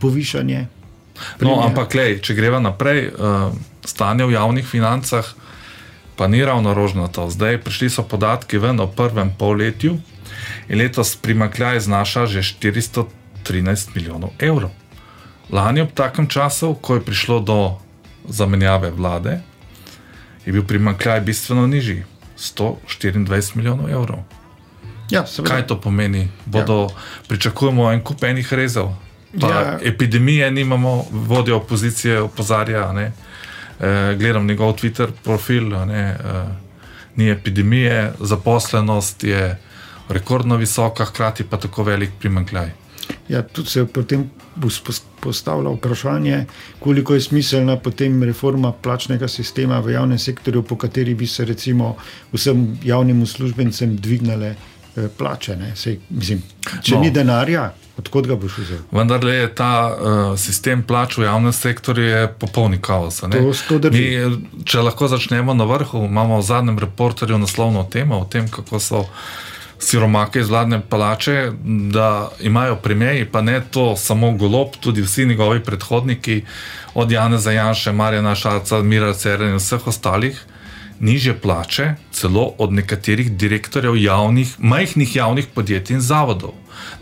povišanje. 0.00 0.66
No, 1.44 1.60
ampak, 1.60 1.94
lej, 1.94 2.18
če 2.24 2.34
greva 2.34 2.62
naprej, 2.64 3.10
uh, 3.12 3.52
stanje 3.84 4.24
v 4.24 4.38
javnih 4.38 4.64
financah 4.66 5.34
pa 6.16 6.28
ni 6.28 6.44
ravno 6.44 6.74
rožnato. 6.74 7.28
Zdaj 7.28 7.60
prišli 7.64 7.90
so 7.90 8.02
podatki 8.08 8.58
ven 8.60 8.80
o 8.80 8.86
prvem 8.86 9.32
polletju 9.38 9.98
in 10.68 10.78
letos 10.78 11.16
primakljaj 11.16 11.80
znaša 11.80 12.26
že 12.26 12.42
413 12.42 13.94
milijonov 13.94 14.30
evrov. 14.38 14.70
Lani 15.52 15.80
ob 15.80 15.92
takem 15.94 16.26
času, 16.26 16.74
ko 16.74 16.94
je 16.94 17.04
prišlo 17.04 17.40
do 17.40 17.74
zamenjave 18.28 18.90
vlade, 18.90 19.40
je 20.46 20.52
bil 20.52 20.64
primankljaj 20.64 21.20
bistveno 21.20 21.66
nižji, 21.66 22.04
124 22.38 23.56
milijonov 23.56 23.90
evrov. 23.90 24.18
Ja, 25.10 25.26
seveda. 25.26 25.54
Kaj 25.54 25.66
to 25.66 25.80
pomeni? 25.80 26.28
Bodo, 26.46 26.88
Pričakujemo 27.28 27.92
en 27.92 28.04
kup 28.04 28.24
enih 28.24 28.52
rezov. 28.52 28.94
Pa 29.40 29.48
Ja. 29.48 29.78
Epidemije 29.82 30.50
nimamo, 30.50 31.04
vodja 31.10 31.56
opozicije 31.56 32.20
opozarja. 32.20 32.92
Ne? 32.92 33.12
E, 33.80 34.14
gledam 34.18 34.46
njegov 34.46 34.72
Twitter 34.72 35.10
profil, 35.24 35.68
ne, 35.68 36.00
e, 36.00 36.44
ni 37.16 37.30
epidemije, 37.30 38.12
zaposlenost 38.20 39.24
je 39.24 39.58
rekordno 40.08 40.56
visoka, 40.56 41.04
hkrati 41.04 41.44
pa 41.44 41.56
tako 41.56 41.82
velik 41.82 42.10
primankljaj. 42.18 42.70
Ja, 43.28 43.42
tudi 43.42 43.68
se 43.68 43.84
bo 43.84 43.88
spos- 44.02 44.39
postavlja 45.20 45.70
vprašanje, 45.70 46.44
koliko 46.78 47.14
je 47.14 47.20
smiselna 47.20 47.76
potem 47.76 48.22
reforma 48.22 48.72
plačnega 48.72 49.28
sistema 49.28 49.78
v 49.80 49.90
javnem 49.90 50.18
sektorju, 50.18 50.62
po 50.62 50.76
kateri 50.76 51.14
bi 51.14 51.26
se 51.26 51.44
recimo 51.44 51.96
vsem 52.32 52.78
javnim 52.84 53.22
uslužbencem 53.22 53.96
dvignile 53.96 54.54
eh, 54.96 55.08
plače. 55.18 55.56
Sej, 55.74 55.98
mislim, 56.10 56.42
če 56.82 56.94
No. 56.94 57.00
ni 57.00 57.10
denarja, 57.10 57.72
odkot 57.98 58.26
ga 58.26 58.36
boš 58.36 58.58
vzel? 58.58 58.78
Vendar 58.92 59.24
je 59.24 59.54
ta 59.54 59.72
uh, 59.90 60.38
sistem 60.38 60.82
plač 60.82 61.18
v 61.18 61.28
javnem 61.28 61.52
sektorju 61.52 62.28
popolni 62.38 62.80
kaos. 62.80 63.22
Mi, 63.22 64.04
eh, 64.14 64.38
če 64.64 64.80
lahko 64.80 65.08
začnemo 65.08 65.54
na 65.54 65.64
vrhu, 65.64 66.04
imamo 66.08 66.40
v 66.40 66.42
zadnjem 66.42 66.78
reporterju 66.78 67.38
naslovno 67.38 67.84
temo 67.84 68.20
o 68.20 68.24
tem, 68.24 68.48
kako 68.48 68.80
so 68.80 69.04
siromake 69.80 70.40
iz 70.40 70.48
vladne 70.48 70.80
palače, 70.80 71.52
da 71.64 72.30
imajo 72.40 72.76
premijeji, 72.76 73.24
pa 73.24 73.40
ne 73.40 73.60
to 73.70 73.96
samo 73.96 74.32
golob, 74.32 74.68
tudi 74.80 75.02
vsi 75.02 75.26
njegovi 75.26 75.64
predhodniki, 75.64 76.42
od 76.94 77.10
Janeza 77.10 77.52
Janša, 77.52 77.92
Marjana 77.92 78.34
Šarca, 78.34 78.82
Mira 78.82 79.14
Cerena 79.14 79.50
in 79.50 79.56
vseh 79.56 79.86
ostalih. 79.86 80.44
Niže 81.00 81.32
plače, 81.40 81.94
celo 82.12 82.52
od 82.58 82.72
nekaterih 82.72 83.32
direktorjev 83.32 83.96
javnih, 83.96 84.54
majhnih 84.58 85.16
javnih 85.16 85.46
podjetij 85.54 85.94
in 85.94 86.00
zavodov. 86.00 86.52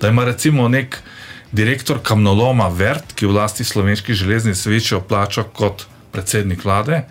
Da 0.01 0.09
ima 0.09 0.25
recimo 0.25 0.69
nek 0.69 1.01
direktor 1.53 1.99
kamnoloma 2.03 2.69
Vert, 2.69 3.13
ki 3.15 3.27
v 3.27 3.35
lasti 3.41 3.65
slovenskih 3.65 4.15
železnic 4.15 4.67
večjo 4.67 5.01
plačo 5.01 5.45
kot 5.45 5.87
predsednik 6.13 6.65
vlade, 6.65 7.03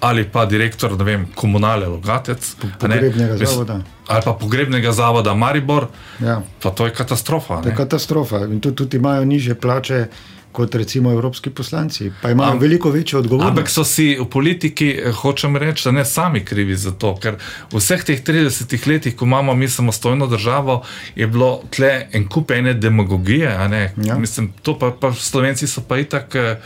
ali 0.00 0.24
pa 0.24 0.46
direktor 0.46 0.98
ne 0.98 1.04
vem, 1.04 1.26
komunale 1.34 1.88
Logatec, 1.88 2.54
pogrebnega 2.78 3.36
zavoda. 3.36 3.80
Ali 4.06 4.22
pa 4.24 4.32
pogrebnega 4.34 4.92
zavoda 4.92 5.34
Maribor, 5.34 5.86
Ja. 6.20 6.42
pa 6.62 6.70
to 6.70 6.86
je 6.86 6.92
katastrofa. 6.92 7.62
To 7.62 7.68
je 7.68 7.74
katastrofa. 7.74 8.36
In 8.38 8.60
tudi, 8.60 8.76
tudi 8.76 8.96
imajo 8.96 9.24
niže 9.24 9.54
plače 9.56 10.06
kot 10.52 10.74
recimo 10.74 11.12
evropski 11.12 11.50
poslanci, 11.50 12.12
pa 12.22 12.30
imajo 12.30 12.52
Am- 12.52 12.58
veliko 12.58 12.90
večjo 12.90 13.18
odgovornost. 13.18 13.50
Ampak 13.50 13.68
so 13.68 13.84
si 13.84 14.16
v 14.16 14.24
politiki, 14.26 14.90
eh, 14.96 15.12
hočem 15.12 15.56
reči, 15.56 15.84
da 15.84 15.92
ne 15.92 16.04
sami 16.04 16.40
krivi 16.42 16.76
za 16.76 16.90
to, 16.92 17.14
ker 17.16 17.36
v 17.68 17.76
vseh 17.76 18.00
teh 18.02 18.22
30 18.22 18.86
letih, 18.86 19.16
ko 19.16 19.24
imamo 19.24 19.54
mi 19.54 19.68
samostojno 19.68 20.26
državo, 20.26 20.82
je 21.14 21.26
bilo 21.26 21.50
tle 21.70 21.90
en 22.12 22.24
kup 22.26 22.50
ene 22.50 22.74
demagogije. 22.74 23.68
ne. 23.68 23.92
Ja. 23.98 24.16
Mislim, 24.16 24.52
to 24.62 24.78
pa, 24.78 24.90
pa 24.92 25.12
Slovenci 25.12 25.66
so 25.66 25.80
pa 25.82 25.98
itak 25.98 26.34
eh, 26.34 26.56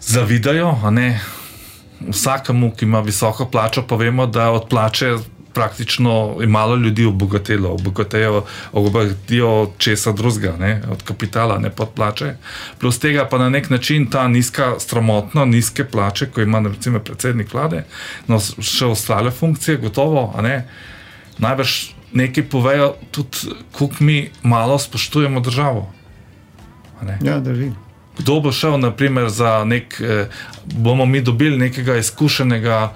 zavidajo, 0.00 0.78
a 0.84 0.90
ne. 0.90 1.20
Vsakemu, 2.02 2.70
ki 2.70 2.84
ima 2.84 3.00
visoko 3.00 3.46
plačo, 3.46 3.82
pa 3.82 3.96
vemo, 3.96 4.26
da 4.26 4.50
od 4.50 4.68
plače 4.68 5.16
praktično 5.54 6.36
je 6.40 6.46
malo 6.46 6.76
ljudi 6.76 7.04
obogatelo, 7.06 7.76
obogatijo 8.72 9.62
od 9.62 9.70
česa 9.78 10.12
drugega, 10.12 10.80
od 10.90 11.02
kapitala, 11.02 11.58
ne 11.58 11.70
pod 11.70 11.88
plače. 11.94 12.34
Plus 12.80 12.98
tega 12.98 13.28
pa 13.30 13.38
na 13.38 13.48
nek 13.48 13.70
način 13.70 14.06
ta 14.10 14.28
nizka, 14.28 14.74
stromotno 14.78 15.44
nizke 15.44 15.84
plače, 15.84 16.26
ko 16.26 16.40
ima 16.40 16.62
recimo 16.68 16.98
predsednik 16.98 17.54
vlade, 17.54 17.84
no 18.26 18.40
še 18.40 18.86
ostale 18.86 19.30
funkcije, 19.30 19.76
gotovo, 19.76 20.32
a 20.36 20.42
ne, 20.42 20.68
najbrž 21.38 21.94
nekaj 22.14 22.48
povejo 22.48 22.94
tudi, 23.10 23.54
koliko 23.72 24.04
mi 24.04 24.30
malo 24.42 24.78
spoštujemo 24.78 25.40
državo. 25.40 25.92
Ja, 27.22 27.40
drži. 27.40 27.70
Kdo 28.18 28.40
bo 28.40 28.52
šel, 28.52 28.78
naprimer, 28.78 29.28
za 29.28 29.64
nek, 29.64 30.00
eh, 30.00 30.28
bomo 30.64 31.06
mi 31.06 31.20
dobili 31.20 31.58
nekega 31.58 31.96
izkušenega 31.96 32.92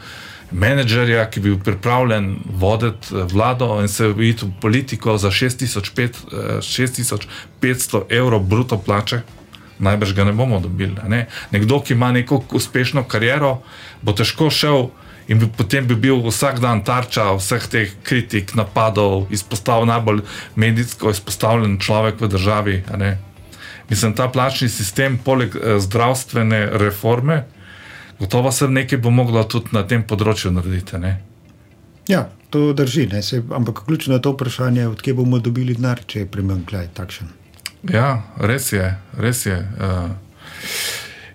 menedžerja, 0.50 1.26
ki 1.31 1.40
bi 1.40 1.50
bil 1.50 1.59
pripravljen 1.64 2.37
voditi 2.45 3.14
eh, 3.14 3.25
vlado 3.33 3.81
in 3.81 3.88
se 3.88 4.09
iti 4.19 4.47
v 4.47 4.52
politiko 4.61 5.19
za 5.19 5.31
6500 5.31 6.61
6500 6.61 8.02
evrov 8.09 8.40
bruto 8.40 8.78
plače? 8.78 9.21
Najbrž 9.78 10.14
ga 10.14 10.25
ne 10.25 10.33
bomo 10.33 10.61
dobili. 10.61 10.97
Ne? 11.09 11.26
Nekdo, 11.50 11.81
ki 11.81 11.93
ima 11.95 12.12
neko 12.12 12.43
uspešno 12.52 13.05
kariero, 13.05 13.61
bo 14.02 14.12
težko 14.12 14.50
šel 14.50 14.88
in 15.28 15.38
bi, 15.38 15.47
potem 15.57 15.87
bi 15.87 15.95
bil 15.95 16.23
vsak 16.25 16.59
dan 16.61 16.83
tarča 16.85 17.31
vseh 17.37 17.67
teh 17.69 17.93
kritik, 18.02 18.55
napadov, 18.55 19.28
izpostavljen 19.31 19.88
najbolj 19.88 20.23
medijsko 20.57 21.11
izpostavljen 21.11 21.78
človek 21.78 22.21
v 22.21 22.28
državi. 22.28 22.83
Mislim, 23.88 24.14
ta 24.14 24.28
plačni 24.28 24.69
sistem, 24.69 25.19
poleg 25.25 25.55
eh, 25.57 25.78
zdravstvene 25.81 26.67
reforme, 26.73 27.45
gotovo 28.18 28.52
se 28.52 28.68
nekaj 28.68 28.98
bo 28.98 29.10
moglo 29.10 29.44
tudi 29.44 29.68
na 29.72 29.82
tem 29.87 30.02
področju 30.02 30.50
narediti. 30.50 30.98
Ne? 30.98 31.20
Ja, 32.08 32.28
to 32.50 32.72
drži. 32.72 33.06
ne, 33.06 33.22
saj- 33.22 33.42
Ampak 33.54 33.84
ključno 33.87 34.14
je 34.14 34.22
to 34.22 34.32
vprašanje, 34.32 34.87
odkje 34.88 35.14
bomo 35.14 35.38
dobili 35.38 35.75
denar, 35.75 36.00
če 36.06 36.18
je 36.20 36.26
primankljaj 36.26 36.88
takšen. 36.94 37.28
Ja, 37.92 38.22
res 38.37 38.72
je. 38.72 38.98
Res 39.18 39.46
je. 39.46 39.58
Uh, 39.78 40.10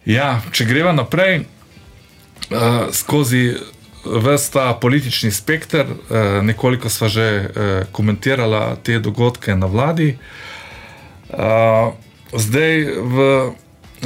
ja, 0.05 0.41
če 0.51 0.65
greva 0.65 0.91
naprej 0.91 1.39
uh, 1.39 2.89
skozi 2.91 3.53
vse 4.03 4.51
ta 4.51 4.73
politični 4.73 5.31
spekter, 5.31 5.85
uh, 5.87 6.41
nekoliko 6.43 6.89
sva 6.89 7.07
že 7.07 7.27
uh, 7.39 7.47
komentirala 7.91 8.75
te 8.83 8.99
dogodke 8.99 9.55
na 9.55 9.65
vladi. 9.71 10.17
Uh, 11.29 11.93
zdaj 12.33 12.73
v 12.99 13.15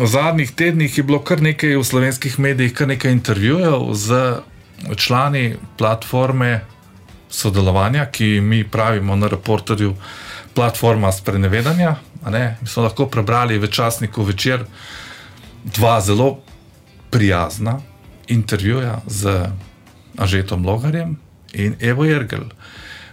zadnjih 0.05 0.51
tednih 0.51 0.97
je 0.97 1.03
bilo 1.03 1.19
kar 1.23 1.41
nekaj 1.41 1.75
v 1.75 1.83
slovenskih 1.83 2.39
medijih, 2.39 2.73
kar 2.73 2.87
nekaj 2.87 3.11
intervjujev 3.11 3.93
z 3.93 4.35
člani 4.95 5.55
platforme 5.77 6.61
sodelovanja, 7.29 8.05
ki 8.05 8.41
mi 8.41 8.63
pravimo 8.63 9.15
na 9.15 9.27
reporterju 9.27 9.95
platforma 10.53 11.11
sprenevedanja. 11.11 11.95
Mi 12.61 12.67
smo 12.67 12.83
lahko 12.83 13.05
prebrali 13.05 13.57
v 13.57 13.67
časniku 13.67 14.23
večer 14.23 14.65
dva 15.63 16.01
zelo 16.01 16.37
prijazna 17.09 17.79
intervjuja 18.27 19.01
z 19.07 19.49
Ažetom 20.17 20.65
Logarjem 20.65 21.17
in 21.53 21.75
Evo 21.79 22.05
Jergel. 22.05 22.43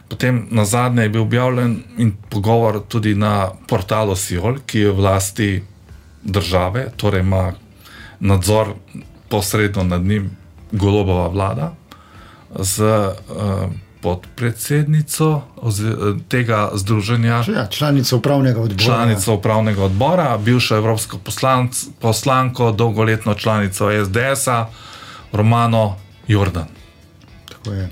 Potem 0.09 0.49
na 0.51 0.65
zadnje 0.65 1.03
je 1.03 1.09
bil 1.09 1.23
objavljen 1.23 1.83
pogovor 2.31 2.83
tudi 2.89 3.15
na 3.15 3.51
portalu 3.69 4.17
Siol, 4.17 4.59
ki 4.67 4.79
je 4.79 4.91
v 4.91 5.01
lasti 5.01 5.63
države, 6.25 6.91
torej 6.97 7.21
ima 7.21 7.53
nadzor 8.21 8.67
posredno 9.29 9.83
nad 9.85 10.03
njim 10.03 10.31
golobova 10.73 11.29
vlada 11.29 11.75
z 12.51 12.81
uh, 12.81 13.13
podpredsednico 14.03 15.27
ozi- 15.57 16.21
tega 16.29 16.71
združenja, 16.75 17.45
Ja, 17.49 17.67
članica 17.67 18.17
upravnega 18.17 18.61
odbora. 18.61 18.85
članico 18.85 19.35
upravnega 19.35 19.85
odbora, 19.85 20.39
bivšo 20.39 20.77
evropsko 20.77 21.19
poslanc, 21.19 21.85
poslanko, 22.01 22.73
dolgoletno 22.73 23.35
članico 23.35 23.89
SDS-a, 24.05 24.67
Romano 25.33 25.97
Jordan. 26.29 26.67
Tako 27.49 27.71
je. 27.71 27.91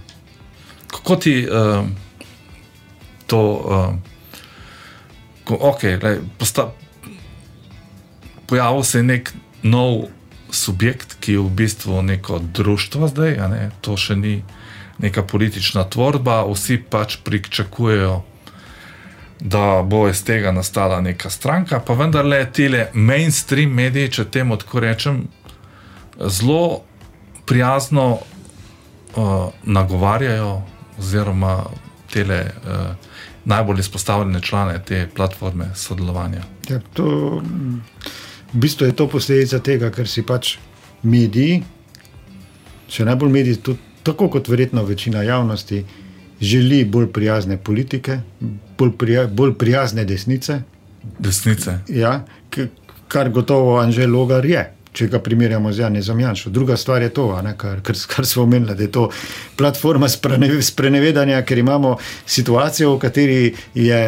Kako 0.87 1.17
ti 1.17 1.49
uh, 1.49 1.87
to, 3.27 3.41
uh, 3.43 3.95
ko, 5.45 5.55
okay, 5.57 6.03
lej, 6.05 6.19
posta, 6.39 6.71
pojavil 8.53 8.83
se 8.85 8.99
je 8.99 9.03
nek 9.03 9.33
nov 9.63 10.03
subjekt, 10.51 11.17
ki 11.21 11.33
je 11.33 11.39
v 11.39 11.51
bistvu 11.57 12.03
neko 12.03 12.39
društvo 12.39 13.09
zdaj, 13.09 13.39
ne, 13.49 13.71
to 13.81 13.97
še 13.97 14.17
ni 14.21 14.43
neka 15.01 15.23
politična 15.25 15.87
tvorba, 15.89 16.43
vsi 16.45 16.77
pač 16.77 17.17
pričakujejo, 17.25 18.19
da 19.41 19.81
bo 19.89 20.03
iz 20.11 20.21
tega 20.21 20.53
nastala 20.53 21.01
neka 21.01 21.31
stranka, 21.33 21.81
pa 21.81 21.97
vendarle 21.97 22.45
tile 22.53 22.91
mainstream 22.93 23.73
mediji, 23.73 24.11
če 24.19 24.29
temu 24.29 24.61
tako 24.61 24.85
rečem, 24.85 25.23
zelo 26.21 26.83
prijazno 27.49 28.07
uh, 28.19 29.49
nagovarjajo, 29.65 30.59
oziroma 31.01 31.63
tele 32.13 32.43
uh, 32.45 33.17
najbolj 33.49 33.81
izpostavljene 33.81 34.45
člane 34.45 34.77
te 34.85 35.09
platforme 35.17 35.71
sodelovanja. 35.75 36.45
Ja, 36.69 36.85
to, 36.93 37.41
v 38.53 38.61
bistvu 38.61 38.87
je 38.87 38.97
to 38.97 39.09
posledica 39.09 39.59
tega, 39.59 39.91
ker 39.91 40.09
si 40.09 40.23
pač 40.23 40.57
mediji, 41.03 41.63
še 42.93 43.07
najbolj 43.09 43.33
mediji, 43.33 43.61
tudi, 43.65 43.81
tako 44.03 44.29
kot 44.29 44.49
verjetno 44.49 44.85
večina 44.85 45.23
javnosti, 45.23 45.85
želi 46.43 46.85
bolj 46.85 47.09
prijazne 47.15 47.57
politike, 47.57 48.21
bolj, 48.79 48.93
prija, 48.99 49.27
bolj 49.27 49.55
prijazne 49.59 50.05
desnice, 50.05 50.63
Desnice. 51.19 51.79
ja, 51.89 52.25
kar 53.09 53.31
gotovo 53.31 53.79
Anžel 53.81 54.11
Logar 54.11 54.45
je. 54.47 54.63
Če 54.93 55.07
ga 55.09 55.19
primerjamo 55.25 55.73
z 55.73 55.79
Janezom 55.79 56.21
Janšo. 56.21 56.51
Druga 56.51 56.77
stvar 56.77 57.03
je 57.03 57.09
to, 57.09 57.27
ne, 57.43 57.55
kar, 57.59 57.81
kar, 57.83 57.97
kar 58.09 58.27
smo 58.27 58.43
omenili, 58.43 58.75
da 58.77 58.83
je 58.83 58.91
to 58.93 59.09
platforma 59.57 60.09
sprenevedanja, 60.09 61.43
ker 61.49 61.59
imamo 61.59 61.97
situacijo, 62.27 62.95
v 62.97 62.99
kateri 63.01 63.55
je, 63.75 64.03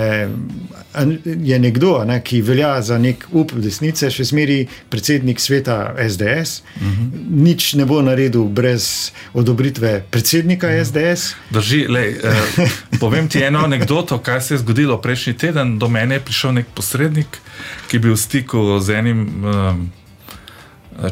je 1.25 1.59
nekdo, 1.59 1.95
ne, 2.05 2.21
ki 2.25 2.43
velja 2.45 2.83
za 2.83 2.99
nek 3.01 3.25
up 3.33 3.55
desnice, 3.57 4.11
še 4.13 4.29
zmeri 4.29 4.59
predsednik 4.93 5.41
sveta 5.41 5.95
SDS, 6.09 6.61
uh 6.61 6.83
-huh. 6.83 7.09
nič 7.31 7.73
ne 7.75 7.85
bo 7.85 8.03
naredil 8.03 8.45
brez 8.45 9.13
odobritve 9.33 10.05
predsednika 10.11 10.67
uh 10.67 10.73
-huh. 10.73 10.85
SDS. 10.85 11.35
Drži, 11.51 11.87
lej, 11.89 12.17
eh, 12.25 12.69
povem 13.01 13.29
ti 13.29 13.43
eno 13.43 13.65
anegdoto, 13.65 14.19
kaj 14.19 14.41
se 14.41 14.55
je 14.55 14.59
zgodilo 14.59 15.01
prejšnji 15.01 15.33
teden. 15.33 15.79
Do 15.79 15.89
mene 15.89 16.15
je 16.15 16.21
prišel 16.21 16.53
nek 16.53 16.67
posrednik, 16.75 17.41
ki 17.89 17.97
je 17.97 18.01
bil 18.01 18.13
v 18.13 18.17
stiku 18.17 18.81
z 18.81 18.91
enim. 18.91 19.45
Eh, 19.45 20.04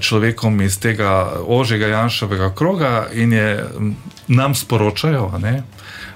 človekom 0.01 0.61
iz 0.63 0.79
tega 0.79 1.43
ožjega 1.47 1.87
Janšovega 1.87 2.55
kroga 2.55 3.09
in 3.13 3.33
je 3.33 3.65
nam 4.29 4.55
sporočajo, 4.55 5.39
ne, 5.39 5.63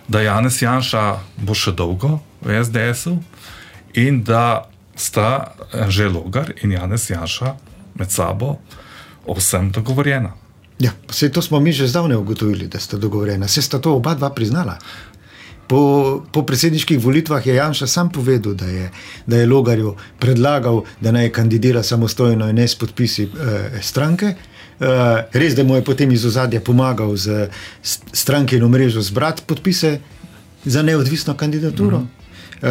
da 0.09 0.23
Janes 0.23 0.63
Janša 0.63 1.05
bo 1.37 1.55
še 1.55 1.73
dolgo 1.73 2.19
v 2.41 2.63
SDS-u 2.63 3.17
in 3.95 4.23
da 4.25 4.69
sta 4.97 5.53
že 5.89 6.09
Logar 6.09 6.53
in 6.63 6.73
Janes 6.73 7.11
Janša 7.11 7.55
med 7.95 8.11
sabo 8.11 8.57
o 9.27 9.35
vsem 9.35 9.71
dogovorjena. 9.71 10.33
Ja, 10.79 10.93
vse 11.09 11.33
to 11.33 11.43
smo 11.43 11.61
mi 11.61 11.73
že 11.73 11.89
zdavne 11.89 12.17
ugotovili, 12.17 12.69
da 12.69 12.79
sta 12.81 12.97
dogovorjena. 12.97 13.49
Se 13.49 13.63
sta 13.63 13.81
to 13.81 13.97
oba 13.97 14.15
dva 14.15 14.31
priznala. 14.31 14.79
Po, 15.67 16.23
po 16.33 16.43
predsedniških 16.47 17.01
volitvah 17.03 17.47
je 17.47 17.55
Janša 17.55 17.87
sam 17.87 18.11
povedal, 18.11 18.55
da 18.55 18.67
je, 18.67 18.91
da 19.27 19.37
je 19.37 19.47
Logarju 19.47 19.97
predlagal, 20.19 20.85
da 21.01 21.13
naj 21.13 21.33
kandidira 21.33 21.83
samostojno 21.83 22.49
in 22.49 22.57
ne 22.57 22.69
s 22.69 22.75
podpisi 22.75 23.25
eh, 23.25 23.81
stranke. 23.83 24.35
Eh, 24.81 25.29
res, 25.33 25.55
da 25.55 25.65
mu 25.65 25.77
je 25.77 25.85
potem 25.85 26.13
iz 26.13 26.25
ozadja 26.25 26.61
pomagal 26.61 27.17
z 27.17 27.49
stranke 28.13 28.57
in 28.57 28.65
omrežjo 28.65 29.03
zbrati 29.03 29.43
podpise 29.47 29.99
za 30.65 30.83
neodvisno 30.83 31.35
kandidaturo. 31.35 31.99
Mm 31.99 32.03
-hmm. 32.03 32.16
Uh, 32.63 32.69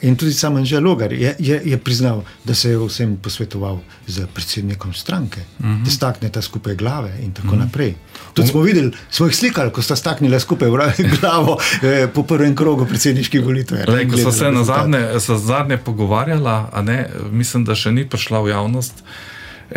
in 0.00 0.16
tudi 0.16 0.32
sam 0.32 0.56
Anžel 0.56 0.82
Logar 0.84 1.12
je, 1.12 1.34
je, 1.38 1.60
je 1.64 1.78
priznal, 1.78 2.22
da 2.44 2.54
se 2.54 2.70
je 2.70 2.78
vsem 2.78 3.16
posvetoval 3.16 3.80
z 4.06 4.26
predsednikom 4.34 4.92
stranke, 4.92 5.40
uh 5.58 5.66
-huh. 5.66 5.84
da 5.84 5.90
stakneta 5.90 6.42
skupaj 6.42 6.74
glave 6.74 7.18
in 7.22 7.32
tako 7.32 7.46
uh 7.46 7.52
mhm. 7.52 7.62
-huh. 7.62 7.64
naprej. 7.64 7.94
Tudi 8.34 8.48
smo 8.48 8.60
videli, 8.60 8.92
smo 9.10 9.26
jih 9.26 9.36
slikali, 9.36 9.72
ko 9.72 9.82
sta 9.82 9.96
staknila 9.96 10.40
skupaj 10.40 10.68
glavo 11.20 11.58
eh, 11.82 12.08
po 12.14 12.22
prvem 12.22 12.56
krogu 12.56 12.86
predsedniških 12.86 13.44
volitev. 13.44 13.78
Ko 14.10 14.16
so 14.18 14.32
se 14.32 14.50
na 14.50 14.64
zadnje, 14.64 15.08
zadnje 15.18 15.76
pogovarjala, 15.76 16.70
ne, 16.82 17.10
mislim, 17.30 17.64
da 17.64 17.74
še 17.74 17.92
ni 17.92 18.08
prišla 18.08 18.40
v 18.40 18.48
javnost 18.48 18.94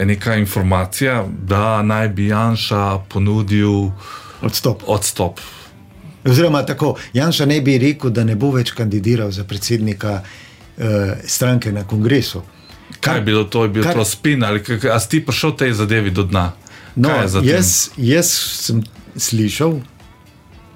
neka 0.04 0.36
informacija, 0.36 1.26
da 1.48 1.82
naj 1.82 2.10
bi 2.10 2.28
Janša 2.28 3.00
ponudil 3.10 3.92
odstop. 4.42 4.84
odstop. 4.88 5.40
Oziroma, 6.26 6.64
tako 6.66 6.96
Janša 7.14 7.46
ne 7.46 7.62
bi 7.62 7.78
rekel, 7.78 8.10
da 8.10 8.24
ne 8.24 8.36
bo 8.36 8.50
več 8.52 8.72
kandidiral 8.74 9.32
za 9.32 9.44
predsednika 9.44 10.22
uh, 10.22 10.84
stranke 11.26 11.72
na 11.72 11.84
kongresu. 11.88 12.42
Kaj, 12.90 13.02
kaj 13.02 13.18
je 13.18 13.22
bilo 13.22 13.44
to, 13.44 13.64
je 13.64 13.70
bil 13.70 13.84
kar, 13.84 13.94
to 13.94 14.06
spin 14.06 14.44
ali 14.44 14.64
kaj, 14.64 14.90
a 14.90 15.00
si 15.00 15.22
prišel 15.26 15.56
tej 15.58 15.74
zadevi 15.74 16.14
do 16.14 16.24
dna? 16.24 16.52
No, 16.96 17.12
jaz, 17.44 17.90
jaz 17.98 18.32
sem 18.32 18.82
slišal, 19.16 19.80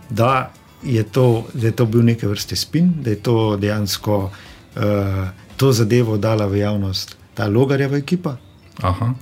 da 0.09 0.51
je, 0.83 1.03
to, 1.03 1.47
da 1.53 1.67
je 1.67 1.75
to 1.75 1.85
bil 1.85 2.03
neke 2.03 2.27
vrste 2.27 2.55
spin, 2.55 2.91
da 3.01 3.13
je 3.13 3.21
to 3.23 3.57
dejansko 3.57 4.29
uh, 4.29 5.29
to 5.57 5.71
zadevo 5.73 6.17
dala 6.17 6.47
v 6.47 6.61
javnost 6.61 7.17
ta 7.33 7.47
Logarjeva 7.47 7.97
ekipa. 7.97 8.37
Aha. 8.83 9.13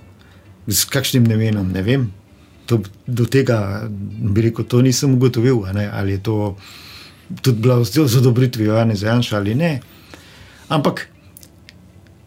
Z 0.68 0.86
kakšnim 0.92 1.24
namenom, 1.24 1.72
ne 1.72 1.82
vem 1.82 2.10
to, 2.68 2.82
do 3.08 3.26
tega, 3.26 3.88
bi 4.36 4.42
rekel, 4.50 4.66
to 4.66 4.82
nisem 4.82 5.14
ugotovil, 5.16 5.64
ali 5.92 6.12
je 6.12 6.24
to 6.24 6.58
tudi 7.42 7.62
bilo 7.62 7.84
z 7.84 8.18
odobritvijo 8.18 8.76
Jana 8.76 8.96
Zajanša 8.96 9.38
ali 9.38 9.56
ne. 9.56 9.80
Ampak 10.68 11.08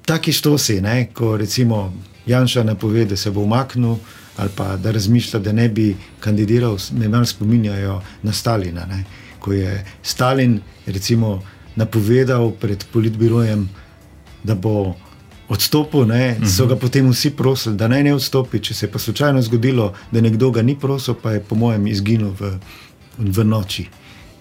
taki 0.04 0.32
štosi, 0.32 0.80
ne, 0.80 1.11
ko 1.14 1.37
recimo 1.37 1.92
Janša 2.26 2.64
napove, 2.64 3.04
da 3.04 3.16
se 3.16 3.30
bo 3.30 3.40
umaknil. 3.40 3.97
Ali 4.37 4.50
pa 4.56 4.76
da 4.76 4.91
razmišlja, 4.91 5.41
da 5.41 5.52
ne 5.52 5.69
bi 5.69 5.97
kandidiral, 6.21 6.78
me 6.93 7.08
malo 7.08 7.26
spominjajo 7.26 8.00
na 8.23 8.32
Stalina. 8.32 8.86
Ne? 8.86 9.04
Ko 9.41 9.52
je 9.52 9.84
Stalin, 10.02 10.60
recimo, 10.86 11.43
napovedal 11.76 12.50
pred 12.60 12.84
politbirojem, 12.93 13.69
da 14.45 14.54
bo 14.54 14.95
odstopil, 15.50 16.06
ne, 16.06 16.36
uh 16.39 16.45
-huh. 16.45 16.56
so 16.56 16.67
ga 16.67 16.75
mhm. 16.75 16.80
potem 16.80 17.10
vsi 17.10 17.30
prosili, 17.30 17.76
da 17.76 17.89
naj 17.89 18.02
ne 18.02 18.15
odstopi. 18.15 18.58
Če 18.58 18.75
se 18.75 18.86
je 18.86 18.91
pa 18.93 18.99
slučajno 18.99 19.43
zgodilo, 19.43 19.95
da 20.10 20.21
nekdo 20.21 20.50
ga 20.50 20.63
ni 20.63 20.78
prosil, 20.78 21.15
pa 21.15 21.32
je 21.32 21.41
po 21.41 21.54
mojem 21.54 21.86
izginil 21.86 22.30
v, 22.41 22.58
v 23.19 23.45
noči. 23.45 23.89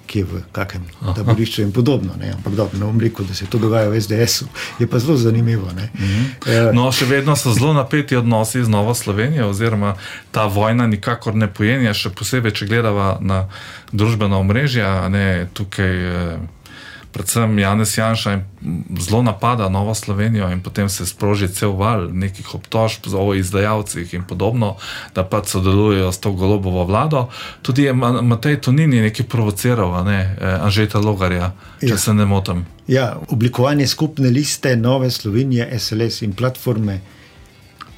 Ki 0.05 0.19
je 0.19 0.25
v 0.25 0.41
kakem 0.51 0.81
taborišču 1.15 1.61
in 1.61 1.71
podobno. 1.71 2.13
Ne? 2.19 2.31
Ampak 2.33 2.53
dobro, 2.55 2.79
ne 2.79 2.85
bom 2.85 2.99
rekel, 2.99 3.25
da 3.25 3.33
se 3.33 3.45
to 3.45 3.57
dogaja 3.57 3.89
v 3.89 4.01
SDS-u, 4.01 4.45
je 4.79 4.87
pa 4.87 4.99
zelo 4.99 5.17
zanimivo. 5.17 5.67
Mm 5.67 6.05
-hmm. 6.05 6.73
no, 6.73 6.91
še 6.91 7.05
vedno 7.05 7.35
so 7.35 7.53
zelo 7.53 7.73
napeti 7.73 8.15
odnosi 8.15 8.63
z 8.63 8.69
Novo 8.69 8.93
Slovenijo, 8.93 9.49
oziroma 9.49 9.95
ta 10.31 10.45
vojna 10.45 10.87
nikakor 10.87 11.35
ne 11.35 11.47
pojenja, 11.53 11.93
še 11.93 12.09
posebej, 12.09 12.51
če 12.51 12.65
gledava 12.65 13.17
na 13.21 13.47
družbena 13.91 14.37
omrežja, 14.37 15.09
ne 15.09 15.47
tukaj. 15.53 16.33
Eh, 16.33 16.39
predvsem 17.11 17.59
Janes 17.59 17.97
Janša 17.97 18.39
zelo 18.99 19.21
napada 19.21 19.69
Novo 19.69 19.95
Slovenijo 19.95 20.49
in 20.51 20.61
potem 20.61 20.89
se 20.89 21.05
sproži 21.05 21.47
cel 21.47 21.71
val 21.71 22.09
nekih 22.13 22.55
obtožb 22.55 23.13
o 23.13 23.33
izdajalcih 23.33 24.13
in 24.13 24.23
podobno, 24.23 24.75
da 25.15 25.23
pač 25.23 25.53
sodelujejo 25.55 26.11
s 26.11 26.19
to 26.19 26.31
golobovo 26.31 26.85
vlado. 26.85 27.27
Tudi 27.61 27.83
je 27.83 27.93
Matej 27.93 28.61
Tonini 28.61 29.01
nekaj 29.01 29.25
provociral, 29.25 30.03
ne, 30.05 30.35
eh, 30.39 30.57
Anžeta 30.61 30.99
Logarja, 30.99 31.51
če 31.79 31.95
ja. 31.95 31.97
se 31.97 32.13
ne 32.13 32.25
motim. 32.25 32.65
Ja, 32.87 33.17
oblikovanje 33.29 33.87
skupne 33.87 34.29
liste 34.29 34.75
Nove 34.75 35.11
Slovenije, 35.11 35.79
SLS 35.79 36.21
in 36.21 36.33
platforme 36.33 37.01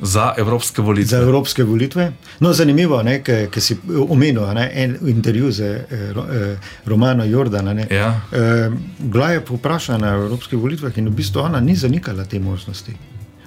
za 0.01 0.33
evropske 0.37 0.81
volitve. 0.81 1.17
Za 1.17 1.17
evropske 1.17 1.63
volitve. 1.63 2.11
No, 2.39 2.53
zanimivo 2.53 2.99
je, 3.01 3.21
ker 3.23 3.61
si 3.61 3.77
omenil 4.09 4.43
en 4.57 4.97
intervju 5.07 5.51
z 5.51 5.61
eh, 5.61 5.85
eh 5.91 6.57
Romano 6.85 7.25
Jordana. 7.25 7.75
Ja. 7.89 8.21
Eh, 8.31 8.71
bila 8.99 9.31
je 9.31 9.45
povprašana 9.45 9.97
na 9.97 10.13
evropskih 10.13 10.59
volitvah 10.59 10.97
in 10.97 11.07
v 11.07 11.15
bistvu 11.15 11.39
ona 11.39 11.59
ni 11.59 11.75
zanikala 11.75 12.25
te 12.25 12.39
možnosti. 12.39 12.93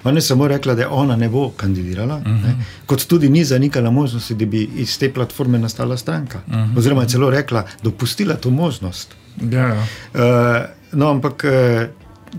Ona 0.03 0.17
je 0.17 0.21
samo 0.21 0.47
rekla, 0.47 0.73
da 0.75 0.89
ona 0.89 1.15
ne 1.15 1.29
bo 1.29 1.49
kandidirala, 1.49 2.15
uh 2.15 2.23
-huh. 2.23 2.53
kot 2.85 3.05
tudi 3.07 3.29
ni 3.29 3.45
zanikala 3.45 3.91
možnosti, 3.91 4.35
da 4.35 4.45
bi 4.45 4.69
iz 4.75 4.99
te 4.99 5.13
platforme 5.13 5.59
nastala 5.59 5.97
stranka. 5.97 6.41
Uh 6.47 6.53
-huh. 6.53 6.77
Oziroma 6.77 7.01
je 7.01 7.07
celo 7.07 7.29
rekla, 7.29 7.61
da 7.61 7.89
bo 7.89 7.91
pustila 7.91 8.35
to 8.35 8.49
možnost. 8.49 9.15
Ja, 9.51 9.59
ja. 9.59 9.87
Uh, 10.13 10.99
no, 10.99 11.09
ampak 11.09 11.43
uh, 11.43 11.87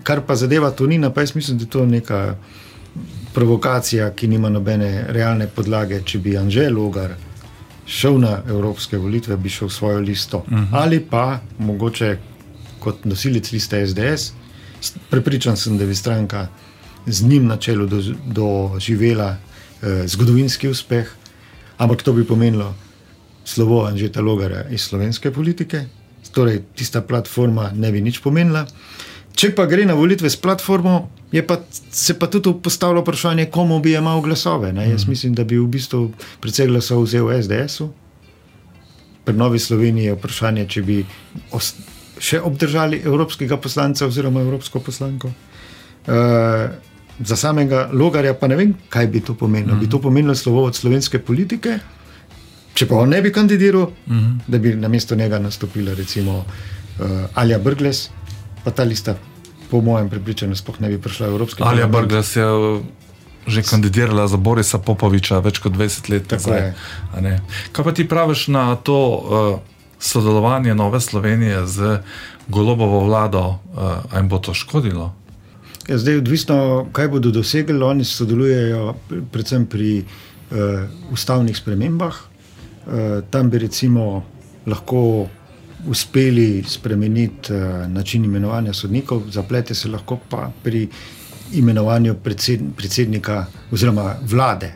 kar 0.02 0.20
pa 0.20 0.36
zadeva 0.36 0.70
Tonina, 0.70 1.10
pa 1.10 1.20
jaz 1.20 1.34
mislim, 1.34 1.58
da 1.58 1.64
je 1.64 1.70
to 1.70 1.86
neka 1.86 2.36
provokacija, 3.36 4.10
ki 4.16 4.28
nima 4.32 4.48
nobene 4.48 5.04
realne 5.12 5.44
podlage. 5.52 5.98
Če 6.08 6.18
bi 6.24 6.38
Anžel 6.40 6.72
Logar 6.72 7.12
šel 7.86 8.16
na 8.22 8.38
evropske 8.48 8.96
volitve, 8.96 9.36
bi 9.36 9.52
šel 9.52 9.68
svojo 9.68 10.00
listo. 10.00 10.38
Uh 10.38 10.52
mhm. 10.52 10.62
-huh. 10.62 10.80
Ali 10.82 11.00
pa 11.00 11.40
mogoče 11.58 12.16
kot 12.80 13.04
nosilec 13.04 13.52
liste 13.52 13.86
SDS, 13.86 14.32
prepričan 15.10 15.56
sem, 15.56 15.78
da 15.78 15.86
bi 15.86 15.94
stranka 15.94 16.48
z 17.06 17.28
njim 17.28 17.46
na 17.46 17.56
čelu 17.56 17.86
doživela 18.26 19.36
do 19.82 19.88
eh, 19.88 20.08
zgodovinski 20.08 20.68
uspeh, 20.68 21.12
ampak 21.78 22.02
to 22.02 22.12
bi 22.12 22.24
pomenilo 22.24 22.74
slovo 23.44 23.84
Anžeta 23.84 24.20
Logara 24.20 24.64
iz 24.70 24.80
slovenske 24.80 25.30
politike. 25.30 25.84
Torej, 26.32 26.62
tista 26.74 27.00
platforma 27.00 27.70
ne 27.74 27.92
bi 27.92 28.00
nič 28.00 28.18
pomenila. 28.18 28.66
Če 29.36 29.50
pa 29.52 29.66
gre 29.68 29.84
na 29.84 29.94
volitve 29.94 30.30
s 30.32 30.38
platformo, 30.40 31.10
pa, 31.46 31.58
se 31.92 32.14
pa 32.16 32.28
tudi 32.32 32.54
postavlja 32.62 33.02
vprašanje, 33.02 33.50
komu 33.52 33.80
bi 33.84 33.92
imel 33.92 34.22
glasove. 34.24 34.72
Ne? 34.72 34.88
Jaz 34.90 35.04
mhm. 35.04 35.10
mislim, 35.12 35.34
da 35.36 35.44
bi 35.44 35.58
v 35.60 35.68
bistvu 35.68 36.06
predvsej 36.40 36.70
glasov 36.72 37.04
vzel 37.04 37.28
SDS-u. 37.42 37.90
Pri 39.26 39.36
Novi 39.36 39.58
Sloveniji 39.58 40.12
je 40.12 40.16
vprašanje, 40.16 40.66
če 40.70 40.82
bi 40.86 41.00
še 42.22 42.40
obdržali 42.40 43.02
evropskega 43.04 43.58
poslanca 43.60 44.06
oziroma 44.06 44.40
evropsko 44.40 44.80
poslanko. 44.80 45.32
Uh, 46.06 46.70
za 47.18 47.36
samega 47.36 47.88
Logarja 47.92 48.34
pa 48.38 48.48
ne 48.48 48.56
vem, 48.56 48.74
kaj 48.88 49.06
bi 49.12 49.20
to 49.20 49.34
pomenilo. 49.34 49.74
Mm 49.74 49.78
-hmm. 49.78 49.84
Bi 49.84 49.90
to 49.90 50.00
pomenilo 50.00 50.34
slovo 50.34 50.64
od 50.64 50.76
slovenske 50.76 51.18
politike, 51.18 51.78
če 52.74 52.86
pa 52.86 52.94
on 52.94 53.08
ne 53.08 53.22
bi 53.22 53.32
kandidiral, 53.32 53.90
mm 54.06 54.14
-hmm. 54.14 54.38
da 54.46 54.58
bi 54.58 54.74
na 54.74 54.88
mesto 54.88 55.14
njega 55.14 55.38
nastopila 55.38 55.94
recimo 55.94 56.38
uh, 56.38 57.06
Alja 57.34 57.58
Brgles 57.58 58.10
pa 58.66 58.74
ta 58.74 58.82
lista, 58.82 59.14
po 59.70 59.78
mojem 59.78 60.10
prepričanju, 60.10 60.58
sploh 60.58 60.80
ne 60.82 60.90
bi 60.90 60.98
prišla 60.98 61.30
v 61.30 61.30
Evropski 61.30 61.62
parlament. 61.62 61.78
Ali 61.78 61.86
je 61.86 61.92
Brgles 61.94 62.36
je 62.36 62.46
že 63.46 63.62
kandidirala 63.62 64.26
za 64.26 64.36
Borisa 64.36 64.82
Popoviča 64.82 65.38
več 65.38 65.62
kot 65.62 65.70
20 65.70 66.10
let? 66.10 66.26
Zdaj, 66.26 66.74
Kaj 67.70 67.84
pa 67.86 67.92
ti 67.94 68.02
praviš 68.02 68.50
na 68.50 68.74
to 68.74 68.98
uh, 68.98 69.22
sodelovanje 70.02 70.74
Nove 70.74 70.98
Slovenije 70.98 71.62
z 71.70 72.02
golobovo 72.50 73.06
vlado, 73.06 73.62
uh, 73.70 74.02
ali 74.10 74.18
jim 74.18 74.28
bo 74.28 74.42
to 74.42 74.50
škodilo? 74.50 75.14
Ja, 75.86 75.94
zdaj, 75.94 76.18
odvisno, 76.26 76.56
kaj 76.90 77.08
bodo 77.14 77.30
dosegli, 77.30 77.78
oni 77.78 78.02
sodelujejo 78.02 78.98
predvsem 79.30 79.70
pri 79.70 80.02
uh, 80.02 80.90
ustavnih 81.14 81.54
spremembah. 81.54 82.18
Uh, 82.18 83.22
tam 83.30 83.46
bi 83.50 83.62
recimo 83.62 84.26
lahko 84.66 85.30
uspeli 85.86 86.64
spremeniti 86.68 87.52
uh, 87.52 87.86
način 87.88 88.24
imenovanja 88.24 88.72
sodnikov, 88.72 89.22
zaplete 89.30 89.74
se 89.74 89.88
lahko 89.88 90.18
pa 90.30 90.50
pri 90.62 90.88
imenovanju 91.52 92.14
predsednika 92.76 93.46
oziroma 93.72 94.14
vlade. 94.22 94.72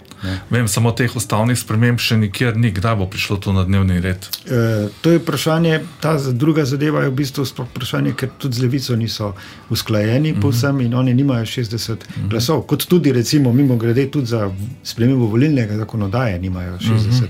Vem, 0.50 0.68
samo 0.68 0.92
teh 0.92 1.16
ustavnih 1.16 1.58
sprememb 1.58 2.00
še 2.00 2.16
nikjer 2.20 2.56
ni, 2.56 2.70
kdaj 2.74 2.96
bo 3.00 3.06
prišlo 3.10 3.38
to 3.40 3.54
na 3.56 3.64
dnevni 3.64 4.00
red. 4.04 4.26
E, 4.44 4.88
to 5.00 5.14
je 5.14 5.20
vprašanje, 5.20 5.80
ta 6.00 6.16
druga 6.32 6.64
zadeva 6.68 7.04
je 7.04 7.10
v 7.10 7.16
bistvu 7.22 7.44
vprašanje, 7.44 8.12
ker 8.18 8.32
tudi 8.38 8.58
z 8.58 8.64
levico 8.66 8.96
niso 8.96 9.32
usklajeni, 9.70 10.32
mm 10.32 10.36
-hmm. 10.36 10.42
povsem 10.42 10.80
in 10.80 10.94
oni 10.94 11.14
nimajo 11.14 11.44
60 11.44 11.90
mm 11.90 11.96
-hmm. 11.96 12.28
glasov. 12.28 12.62
Kot 12.62 12.86
tudi, 12.86 13.12
recimo, 13.12 13.52
mimo 13.52 13.76
grede, 13.76 14.06
tudi 14.10 14.26
za 14.26 14.50
spremembo 14.82 15.26
volilnega 15.26 15.76
zakonodaje 15.76 16.38
nimajo 16.38 16.78
60 16.78 16.88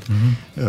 mm 0.09 0.14
-hmm. 0.14 0.33
uh, 0.57 0.64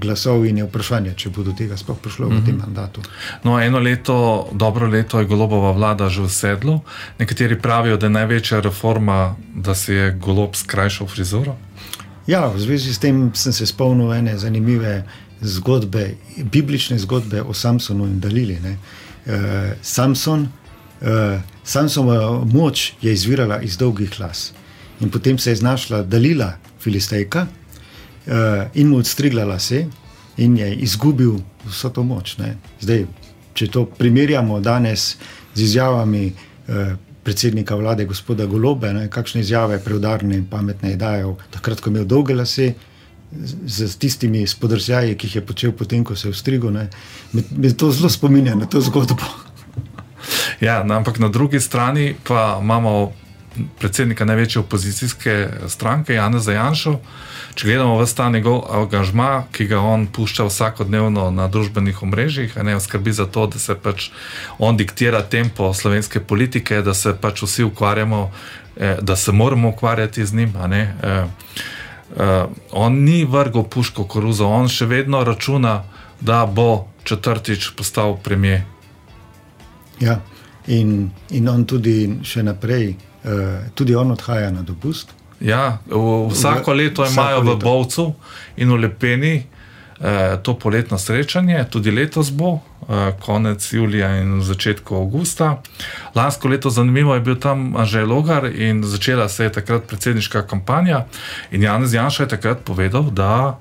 glasov 0.00 0.46
in 0.46 0.58
je 0.58 0.64
vprašanje, 0.64 1.14
če 1.16 1.30
bo 1.30 1.42
do 1.42 1.52
tega 1.52 1.76
sploh 1.76 1.98
prišlo 1.98 2.28
mm 2.28 2.32
-hmm. 2.32 2.42
v 2.42 2.46
tem 2.46 2.54
mhm. 2.54 2.64
mandatu. 2.64 3.00
No, 3.44 3.60
eno 3.60 3.78
leto, 3.78 4.48
dobro 4.52 4.86
leto 4.86 5.20
je 5.20 5.26
golobova 5.26 5.72
vlada 5.72 6.08
že 6.08 6.22
v 6.22 6.28
sedlu. 6.28 6.80
Nekateri 7.18 7.60
pravijo, 7.60 7.96
da 7.96 8.06
je 8.06 8.10
največja 8.10 8.60
reforma, 8.60 9.36
da 9.54 9.74
se 9.74 9.94
je 9.94 10.10
golob 10.12 10.54
skrajšal 10.54 11.06
frizor 11.06 11.25
frizuro? 11.26 11.56
Ja, 12.26 12.46
v 12.46 12.58
zvezi 12.58 12.94
s 12.94 12.98
tem 12.98 13.30
sem 13.34 13.52
se 13.52 13.66
spomnil 13.66 14.12
ene 14.14 14.38
zanimive 14.38 15.04
zgodbe, 15.42 16.14
biblične 16.52 16.98
zgodbe 16.98 17.42
o 17.42 17.54
Samsonu 17.54 18.06
in 18.06 18.20
Dalili. 18.20 18.58
Uh, 18.62 19.74
Samson, 19.82 20.46
uh, 20.46 21.40
Samsonova 21.64 22.44
moč 22.44 22.94
je 23.02 23.12
izvirala 23.12 23.60
iz 23.62 23.76
dolgih 23.76 24.20
las. 24.20 24.52
In 25.00 25.10
potem 25.10 25.38
se 25.38 25.50
je 25.50 25.56
znašla 25.56 26.02
Dalila, 26.02 26.56
filistejka, 26.80 27.46
uh, 27.46 28.32
in 28.74 28.88
mu 28.88 28.98
odstrigla 28.98 29.44
lase, 29.44 29.86
in 30.36 30.56
je 30.56 30.74
izgubil 30.74 31.38
vso 31.66 31.90
to 31.90 32.02
moč. 32.02 32.36
Zdaj, 32.80 33.06
če 33.54 33.70
to 33.70 33.86
primerjamo 33.86 34.60
danes 34.60 35.16
z 35.54 35.62
izjavami 35.62 36.32
uh, 36.32 36.94
predsednika 37.26 37.74
vlade, 37.74 38.06
gospoda 38.06 38.46
Golobe, 38.46 38.92
ne, 38.94 39.08
kakšne 39.10 39.42
izjave 39.42 39.80
preudarne 39.82 40.38
in 40.38 40.44
pametne 40.46 40.92
je 40.92 41.00
dajal, 41.00 41.34
takrat, 41.50 41.82
ko 41.82 41.90
je 41.90 41.96
imel 41.96 42.06
dolge 42.06 42.36
lase, 42.38 42.70
z, 43.32 43.88
z 43.90 43.98
tistimi 43.98 44.46
spodrsljaji, 44.46 45.16
ki 45.18 45.26
jih 45.26 45.36
je 45.40 45.42
počel 45.46 45.72
potem, 45.74 46.04
ko 46.06 46.14
se 46.16 46.28
je 46.28 46.36
vstrigel. 46.36 46.70
Me, 46.70 47.42
me 47.50 47.72
to 47.74 47.90
zelo 47.90 48.08
spominja 48.12 48.54
na 48.54 48.70
to 48.70 48.80
zgodbo. 48.80 49.26
Ja, 50.60 50.82
no, 50.84 50.94
ampak 50.94 51.18
na 51.18 51.28
drugi 51.28 51.60
strani 51.60 52.14
pa 52.24 52.58
imamo 52.62 53.12
predsednika 53.78 54.24
največje 54.24 54.60
opozicijske 54.60 55.48
stranke, 55.68 56.14
Jana 56.14 56.38
Zajanša. 56.38 56.96
Če 57.54 57.68
gledamo 57.68 57.96
v 57.96 58.06
ta 58.16 58.28
njegov 58.28 58.66
angažma, 58.68 59.46
ki 59.52 59.66
ga 59.70 59.80
on 59.80 60.06
pušča 60.12 60.44
vsakodnevno 60.44 61.30
na 61.30 61.48
družbenih 61.48 62.02
omrežjih, 62.02 62.56
ne 62.62 62.76
skrbi 62.80 63.12
za 63.12 63.26
to, 63.26 63.46
da 63.46 63.58
se 63.58 63.74
pač 63.74 64.10
on 64.58 64.76
diktira 64.76 65.22
tempo 65.22 65.72
slovenske 65.74 66.20
politike, 66.20 66.82
da 66.82 66.94
se 66.94 67.14
pač 67.16 67.42
vsi 67.42 67.64
ukvarjamo, 67.64 68.30
eh, 68.76 68.98
da 69.02 69.16
se 69.16 69.32
moramo 69.32 69.68
ukvarjati 69.68 70.26
z 70.26 70.34
njim. 70.34 70.52
Eh, 70.52 71.24
eh, 72.16 72.44
on 72.72 72.92
ni 73.04 73.24
vrgel 73.24 73.64
puško 73.64 74.04
koruzo, 74.04 74.46
on 74.46 74.68
še 74.68 74.86
vedno 74.86 75.24
računa, 75.24 75.84
da 76.20 76.46
bo 76.46 76.88
četrtič 77.04 77.70
postal 77.76 78.16
premijer. 78.16 78.62
Ja, 80.00 80.20
in, 80.66 81.10
in 81.30 81.48
on 81.48 81.64
tudi 81.64 82.18
še 82.22 82.42
naprej, 82.42 82.94
tudi 83.74 83.94
on 83.94 84.10
odhaja 84.10 84.50
na 84.50 84.62
dopust. 84.62 85.12
Ja, 85.40 85.78
vsako 86.30 86.72
leto 86.72 87.06
imajo 87.06 87.40
v 87.40 87.56
Bovcu 87.56 88.14
in 88.56 88.72
v 88.72 88.76
Lepeni 88.76 89.34
eh, 90.00 90.36
to 90.42 90.54
poletno 90.58 90.98
srečanje, 90.98 91.64
tudi 91.70 91.90
letos 91.90 92.30
bo, 92.32 92.60
eh, 92.88 93.12
konec 93.20 93.72
julija 93.72 94.16
in 94.16 94.42
začetku 94.42 94.96
avgusta. 94.96 95.62
Lansko 96.14 96.48
leto, 96.48 96.70
zanimivo 96.70 97.14
je 97.14 97.20
bil 97.20 97.36
tam 97.36 97.76
Anžel 97.76 98.08
Logar 98.08 98.46
in 98.46 98.84
začela 98.84 99.28
se 99.28 99.44
je 99.44 99.52
takrat 99.52 99.86
predsedniška 99.86 100.46
kampanja. 100.46 101.04
In 101.50 101.62
Janez 101.62 101.94
Janša 101.94 102.22
je 102.22 102.28
takrat 102.28 102.64
povedal, 102.64 103.10
da 103.10 103.58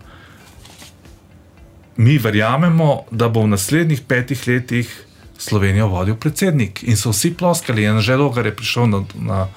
mi 1.97 2.17
verjamemo, 2.17 3.03
da 3.11 3.29
bo 3.29 3.41
v 3.41 3.47
naslednjih 3.47 4.01
petih 4.07 4.47
letih 4.47 5.05
Slovenijo 5.37 5.87
vodil 5.87 6.15
predsednik. 6.15 6.83
In 6.83 6.97
so 6.97 7.11
vsi 7.11 7.33
ploskali, 7.33 7.83
in 7.83 7.97
Anžel 7.97 8.21
Logar 8.21 8.45
je 8.45 8.55
prišel 8.55 8.87
na. 8.87 9.03
na 9.19 9.47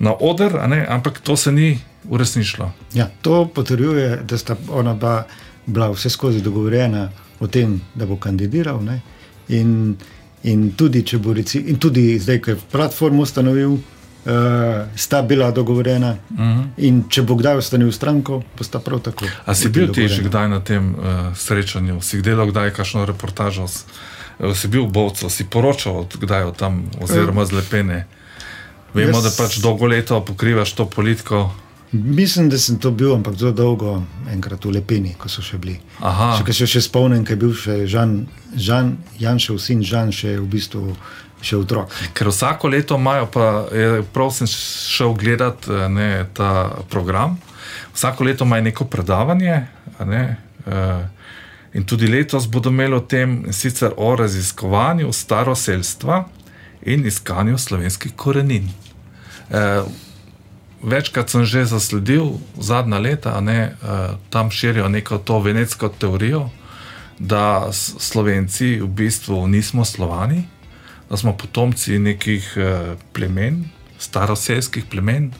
na 0.00 0.14
oder, 0.20 0.56
ampak 0.88 1.20
to 1.20 1.36
se 1.36 1.52
ni 1.52 1.78
uresničilo. 2.08 2.72
Ja, 2.94 3.10
to 3.22 3.48
potrjuje, 3.54 4.16
da 4.24 4.38
sta 4.38 4.56
ona 4.68 4.94
ba, 4.94 5.26
bila 5.66 5.90
vse 5.90 6.10
skozi 6.10 6.40
dogovorjena 6.40 7.10
o 7.40 7.46
tem, 7.46 7.80
da 7.94 8.06
bo 8.06 8.16
kandidiral. 8.16 8.80
In, 9.48 9.96
in, 10.42 10.72
tudi, 10.72 11.04
reci, 11.34 11.58
in 11.58 11.78
tudi 11.78 12.18
zdaj, 12.18 12.40
ko 12.40 12.50
je 12.50 12.56
platformo 12.72 13.22
ustanovil, 13.22 13.72
uh, 13.72 13.80
sta 14.96 15.22
bila 15.22 15.50
dogovorjena. 15.50 16.16
Uh 16.30 16.40
mhm. 16.40 16.60
-huh. 16.60 16.66
In 16.76 17.04
če 17.08 17.22
bo 17.22 17.34
kdaj 17.34 17.58
ustanil 17.58 17.92
stranko, 17.92 18.42
bo 18.58 18.64
sta 18.64 18.78
prav 18.78 19.00
tako. 19.00 19.24
A 19.44 19.54
si 19.54 19.68
bil 19.68 19.92
ti 19.92 20.08
že 20.08 20.22
kdaj 20.22 20.48
na 20.48 20.60
tem 20.60 20.94
uh, 20.94 21.36
srečanju, 21.36 22.00
si 22.00 22.22
delal 22.22 22.46
kdaj 22.46 22.70
kakšno 22.70 23.04
reportažo? 23.04 23.66
Si 24.54 24.68
bil 24.72 24.86
v 24.86 24.92
Bovcu, 24.92 25.28
si 25.28 25.44
poročal, 25.44 26.06
kdaj 26.08 26.46
je 26.46 26.52
tam, 26.56 26.84
oziroma 26.96 27.44
zlepene. 27.44 28.04
Uh, 28.04 28.20
Vemo, 28.94 29.18
Jaz... 29.18 29.24
da 29.24 29.30
pač 29.44 29.58
dolgo 29.62 29.86
leto 29.86 30.18
pokrivaš 30.24 30.72
to 30.72 30.86
politiko. 30.86 31.50
Mislim, 31.92 32.48
da 32.48 32.58
sem 32.58 32.78
to 32.78 32.90
bil, 32.90 33.14
ampak 33.14 33.34
zelo 33.34 33.52
dolgo, 33.52 33.96
enkrat 34.30 34.64
v 34.64 34.76
Lepeni, 34.78 35.14
ko 35.18 35.28
so 35.30 35.42
še 35.42 35.58
bili. 35.58 35.80
Še, 35.98 36.54
še, 36.54 36.68
še 36.70 36.82
spomnim, 36.86 37.24
da 37.26 37.34
je 37.34 37.38
bil 37.38 37.54
še 37.54 37.80
Žan, 37.90 38.14
Žan 38.54 38.94
Janšev 39.18 39.58
sin, 39.62 39.82
Žan 39.82 40.14
še 40.14 40.36
v 40.38 40.46
bistvu 40.50 40.94
še 41.42 41.58
otrok. 41.58 41.90
Ker 42.14 42.30
vsako 42.30 42.70
leto 42.70 42.98
imajo, 42.98 43.26
pa 43.34 43.46
je 43.74 44.04
prav 44.14 44.30
sem 44.34 44.50
šel 44.50 45.16
gledat 45.18 45.66
ne, 45.90 46.26
ta 46.34 46.78
program. 46.92 47.38
Vsako 47.94 48.28
leto 48.28 48.46
imajo 48.46 48.68
neko 48.70 48.86
predavanje. 48.90 49.64
Ne, 50.06 50.24
uh, 50.70 51.02
in 51.74 51.84
tudi 51.84 52.06
letos 52.06 52.46
bodo 52.50 52.70
imeli 52.70 52.94
o 52.94 53.00
tem, 53.00 53.52
sicer 53.52 53.92
o 53.96 54.16
raziskovanju 54.16 55.12
staroseljstva 55.12 56.24
in 56.82 57.06
iskanju 57.06 57.58
slovenskih 57.58 58.12
korenin. 58.16 58.70
E, 59.50 59.82
večkrat 60.82 61.30
sem 61.30 61.44
že 61.44 61.64
zasledil 61.64 62.38
zadnja 62.58 62.98
leta, 62.98 63.40
da 63.40 63.52
e, 63.52 63.74
tam 64.30 64.50
širijo 64.50 64.88
neko 64.88 65.18
to 65.18 65.38
venecko 65.38 65.88
teorijo, 65.88 66.48
da 67.18 67.68
Slovenci 67.72 68.80
v 68.80 68.86
bistvu 68.86 69.46
nismo 69.46 69.84
slovani, 69.84 70.48
da 71.10 71.16
smo 71.16 71.36
potomci 71.36 71.98
nekih 71.98 72.54
e, 72.56 72.96
plemen, 73.12 73.64
staroseljskih 73.98 74.84
plemen, 74.90 75.32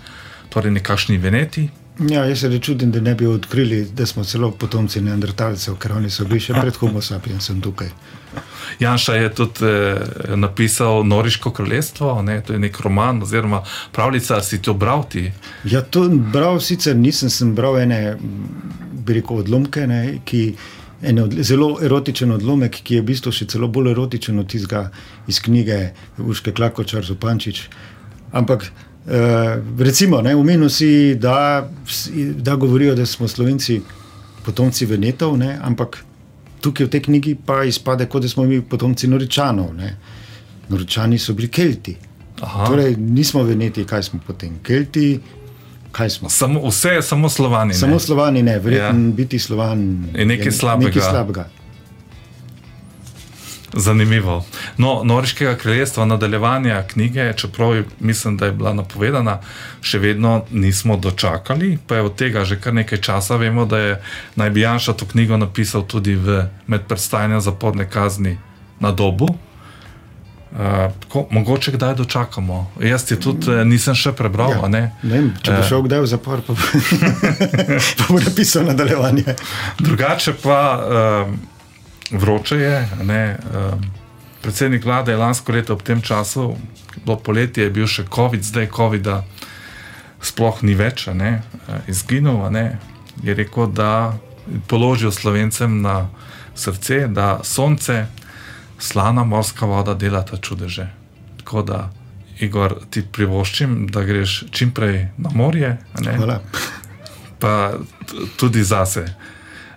torej 0.49 0.71
nekakšni 0.71 1.19
veneti. 1.19 1.69
Ja, 2.09 2.25
jaz 2.25 2.41
se 2.41 2.59
čudim, 2.59 2.91
da 2.91 3.01
ne 3.01 3.15
bi 3.15 3.27
odkrili, 3.27 3.85
da 3.85 4.07
smo 4.07 4.25
celo 4.25 4.51
potomci 4.51 5.01
neandertalcev, 5.01 5.75
ker 5.77 5.93
oni 5.93 6.11
so 6.11 6.25
bili 6.25 6.41
še 6.41 6.55
pred 6.57 6.77
Homo 6.81 7.03
sapiensom 7.05 7.61
tukaj. 7.61 7.91
Janša 8.81 9.15
je 9.15 9.29
tudi 9.35 9.67
eh, 9.69 10.37
napisal 10.37 11.05
Noriško 11.05 11.53
kraljestvo, 11.53 12.23
ne? 12.23 12.41
to 12.41 12.53
je 12.53 12.59
nek 12.59 12.81
roman 12.81 13.23
oziroma 13.23 13.63
pravljica, 13.93 14.41
si 14.43 14.63
to 14.63 14.75
bral 14.75 15.05
ti? 15.09 15.27
Ja, 15.65 15.83
to 15.83 16.09
bral 16.09 16.61
sicer 16.61 16.97
nisem, 16.97 17.31
sem 17.31 17.55
bral 17.55 17.77
ene, 17.83 18.17
bi 18.93 19.21
rekel, 19.21 19.45
odlomke, 19.45 19.87
ne? 19.87 20.21
ki. 20.25 20.45
Od, 21.01 21.33
zelo 21.49 21.79
erotičen 21.81 22.33
odlomek, 22.33 22.75
ki 22.85 22.99
je 22.99 23.01
v 23.01 23.09
bistvu 23.09 23.31
še 23.33 23.47
celo 23.49 23.71
bolj 23.73 23.95
erotičen 23.95 24.37
od 24.37 24.51
tistega 24.53 24.91
iz 25.33 25.39
knjige 25.41 25.95
Uške 26.21 26.53
Klakočar 26.53 27.07
Zupančič. 27.09 27.63
Ampak 28.37 28.67
recimo, 29.79 30.21
ne, 30.23 30.37
omenil 30.37 30.69
si, 30.69 31.15
da, 31.15 31.69
da 32.37 32.57
govorijo, 32.57 32.95
da 32.95 33.07
smo 33.07 33.29
slovenci 33.29 33.81
potomci 34.45 34.87
Venetov, 34.87 35.39
ne, 35.39 35.59
ampak 35.63 36.05
tukaj 36.61 36.87
v 36.87 36.91
tej 36.91 37.03
knjigi 37.09 37.35
pa 37.47 37.65
izpade, 37.65 38.07
kot 38.07 38.23
da 38.23 38.29
smo 38.29 38.45
mi 38.45 38.61
potomci 38.61 39.09
Noričanov. 39.09 39.75
Ne? 39.77 39.97
Noričani 40.69 41.19
so 41.19 41.35
bili 41.35 41.49
Kelti. 41.49 41.97
Aha. 42.41 42.67
Torej, 42.67 42.97
nismo 42.97 43.43
veneti, 43.43 43.85
kaj 43.85 44.03
smo 44.03 44.21
potem 44.27 44.59
Kelti. 44.63 45.21
Samo, 46.29 46.61
vse 46.69 46.89
je 46.89 47.03
samo 47.03 47.29
slovani. 47.29 47.75
Samo 47.75 47.99
ne? 47.99 48.01
slovani, 48.01 48.43
ne, 48.43 48.59
verjetno 48.59 49.09
ja. 49.09 49.13
biti 49.13 49.39
slovan 49.39 50.05
je 50.15 50.27
nekaj 50.27 50.53
slabega. 50.53 50.89
Nekaj 50.89 51.11
slabega. 51.11 51.49
Zanimivo. 53.73 54.45
No, 54.77 55.01
Noriškega 55.05 55.55
kraljestva, 55.57 56.05
nadaljevanja 56.05 56.83
knjige, 56.83 57.33
čeprav 57.37 57.83
mislim, 58.01 58.37
da 58.37 58.47
je 58.47 58.53
bila 58.53 58.73
napovedana, 58.75 59.39
še 59.81 59.99
vedno 59.99 60.45
nismo 60.51 60.97
dočakali, 60.97 61.79
pa 61.87 61.95
je 61.95 62.03
od 62.03 62.17
tega 62.17 62.45
že 62.45 62.61
kar 62.61 62.75
nekaj 62.75 62.99
časa. 62.99 63.37
Vemo, 63.37 63.65
da 63.67 63.79
je 63.79 64.03
naj 64.37 64.51
bi 64.51 64.61
Janša 64.61 64.93
to 64.93 65.07
knjigo 65.07 65.37
napisal 65.37 65.87
tudi 65.87 66.15
v 66.15 66.45
medprestajanju 66.67 67.41
zaporne 67.41 67.89
kazni 67.91 68.39
na 68.81 68.93
dobu. 68.93 69.29
Uh, 70.51 70.59
tako, 71.01 71.27
mogoče 71.31 71.73
kdaj 71.73 71.95
dočakamo. 71.95 72.73
Jaz 72.83 73.05
ti 73.05 73.21
tudi 73.21 73.51
uh, 73.51 73.63
nisem 73.65 73.95
še 73.95 74.11
prebral. 74.19 74.51
Ja, 74.51 74.69
ne? 74.69 74.81
Ne 75.03 75.15
vem, 75.15 75.29
če 75.43 75.55
bo 75.55 75.63
šel 75.69 75.85
kdaj 75.87 76.01
v 76.03 76.09
zapor, 76.11 76.43
pa, 76.43 76.57
pa 78.01 78.09
bo 78.09 78.19
napisal 78.19 78.67
nadaljevanje. 78.67 79.37
Drugače 79.79 80.35
pa 80.43 80.59
uh, 80.75 81.31
vroče 82.11 82.57
je. 82.57 82.89
Uh, 83.01 83.75
predsednik 84.43 84.85
vlade 84.85 85.13
je 85.13 85.17
lansko 85.17 85.53
leto 85.53 85.73
ob 85.73 85.83
tem 85.83 86.01
času, 86.03 86.57
bilo 87.05 87.17
poletje, 87.17 87.65
je 87.65 87.71
bil 87.71 87.87
še 87.87 88.07
COVID, 88.11 88.43
zdaj 88.45 88.71
COVID-a 88.77 89.23
sploh 90.21 90.63
ni 90.63 90.75
več, 90.75 91.07
ne? 91.15 91.41
izginil. 91.89 92.43
Ne? 92.53 92.79
Je 93.25 93.35
rekel, 93.35 93.71
da 93.73 94.17
položijo 94.69 95.13
slovencem 95.13 95.81
na 95.83 96.09
srce, 96.55 97.07
da 97.09 97.41
sonce 97.45 98.07
slana 98.79 99.25
morska 99.25 99.67
voda 99.67 99.95
dela 99.95 100.23
ta 100.25 100.37
čudeže. 100.37 100.89
Tako 101.39 101.63
da, 101.63 101.81
Igor, 102.41 102.79
ti 102.91 103.03
privoščim, 103.03 103.87
da 103.93 104.05
greš 104.05 104.45
čim 104.51 104.73
prej 104.73 105.09
na 105.19 105.31
morje. 105.35 105.77
Pa 107.41 107.73
tudi 108.37 108.65
zase. 108.65 109.07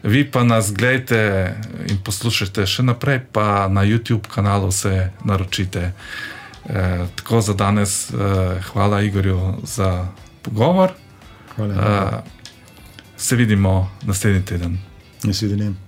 Vi 0.03 0.31
pa 0.31 0.43
nas 0.43 0.73
gledajte 0.73 1.55
in 1.87 1.97
poslušajte 2.03 2.65
še 2.67 2.83
naprej, 2.83 3.21
pa 3.31 3.67
na 3.71 3.85
YouTube 3.87 4.27
kanalu 4.27 4.71
se 4.71 5.09
naročite. 5.23 5.91
E, 6.65 7.05
tako 7.15 7.41
za 7.41 7.53
danes, 7.53 8.09
e, 8.09 8.15
hvala 8.71 9.01
Igorju 9.01 9.53
za 9.63 10.07
pogovor. 10.41 10.91
Hvala. 11.55 11.73
E, 11.73 12.31
se 13.17 13.35
vidimo 13.35 13.91
naslednji 14.03 14.45
teden. 14.45 14.77
Naslednji 15.23 15.57
teden. 15.57 15.83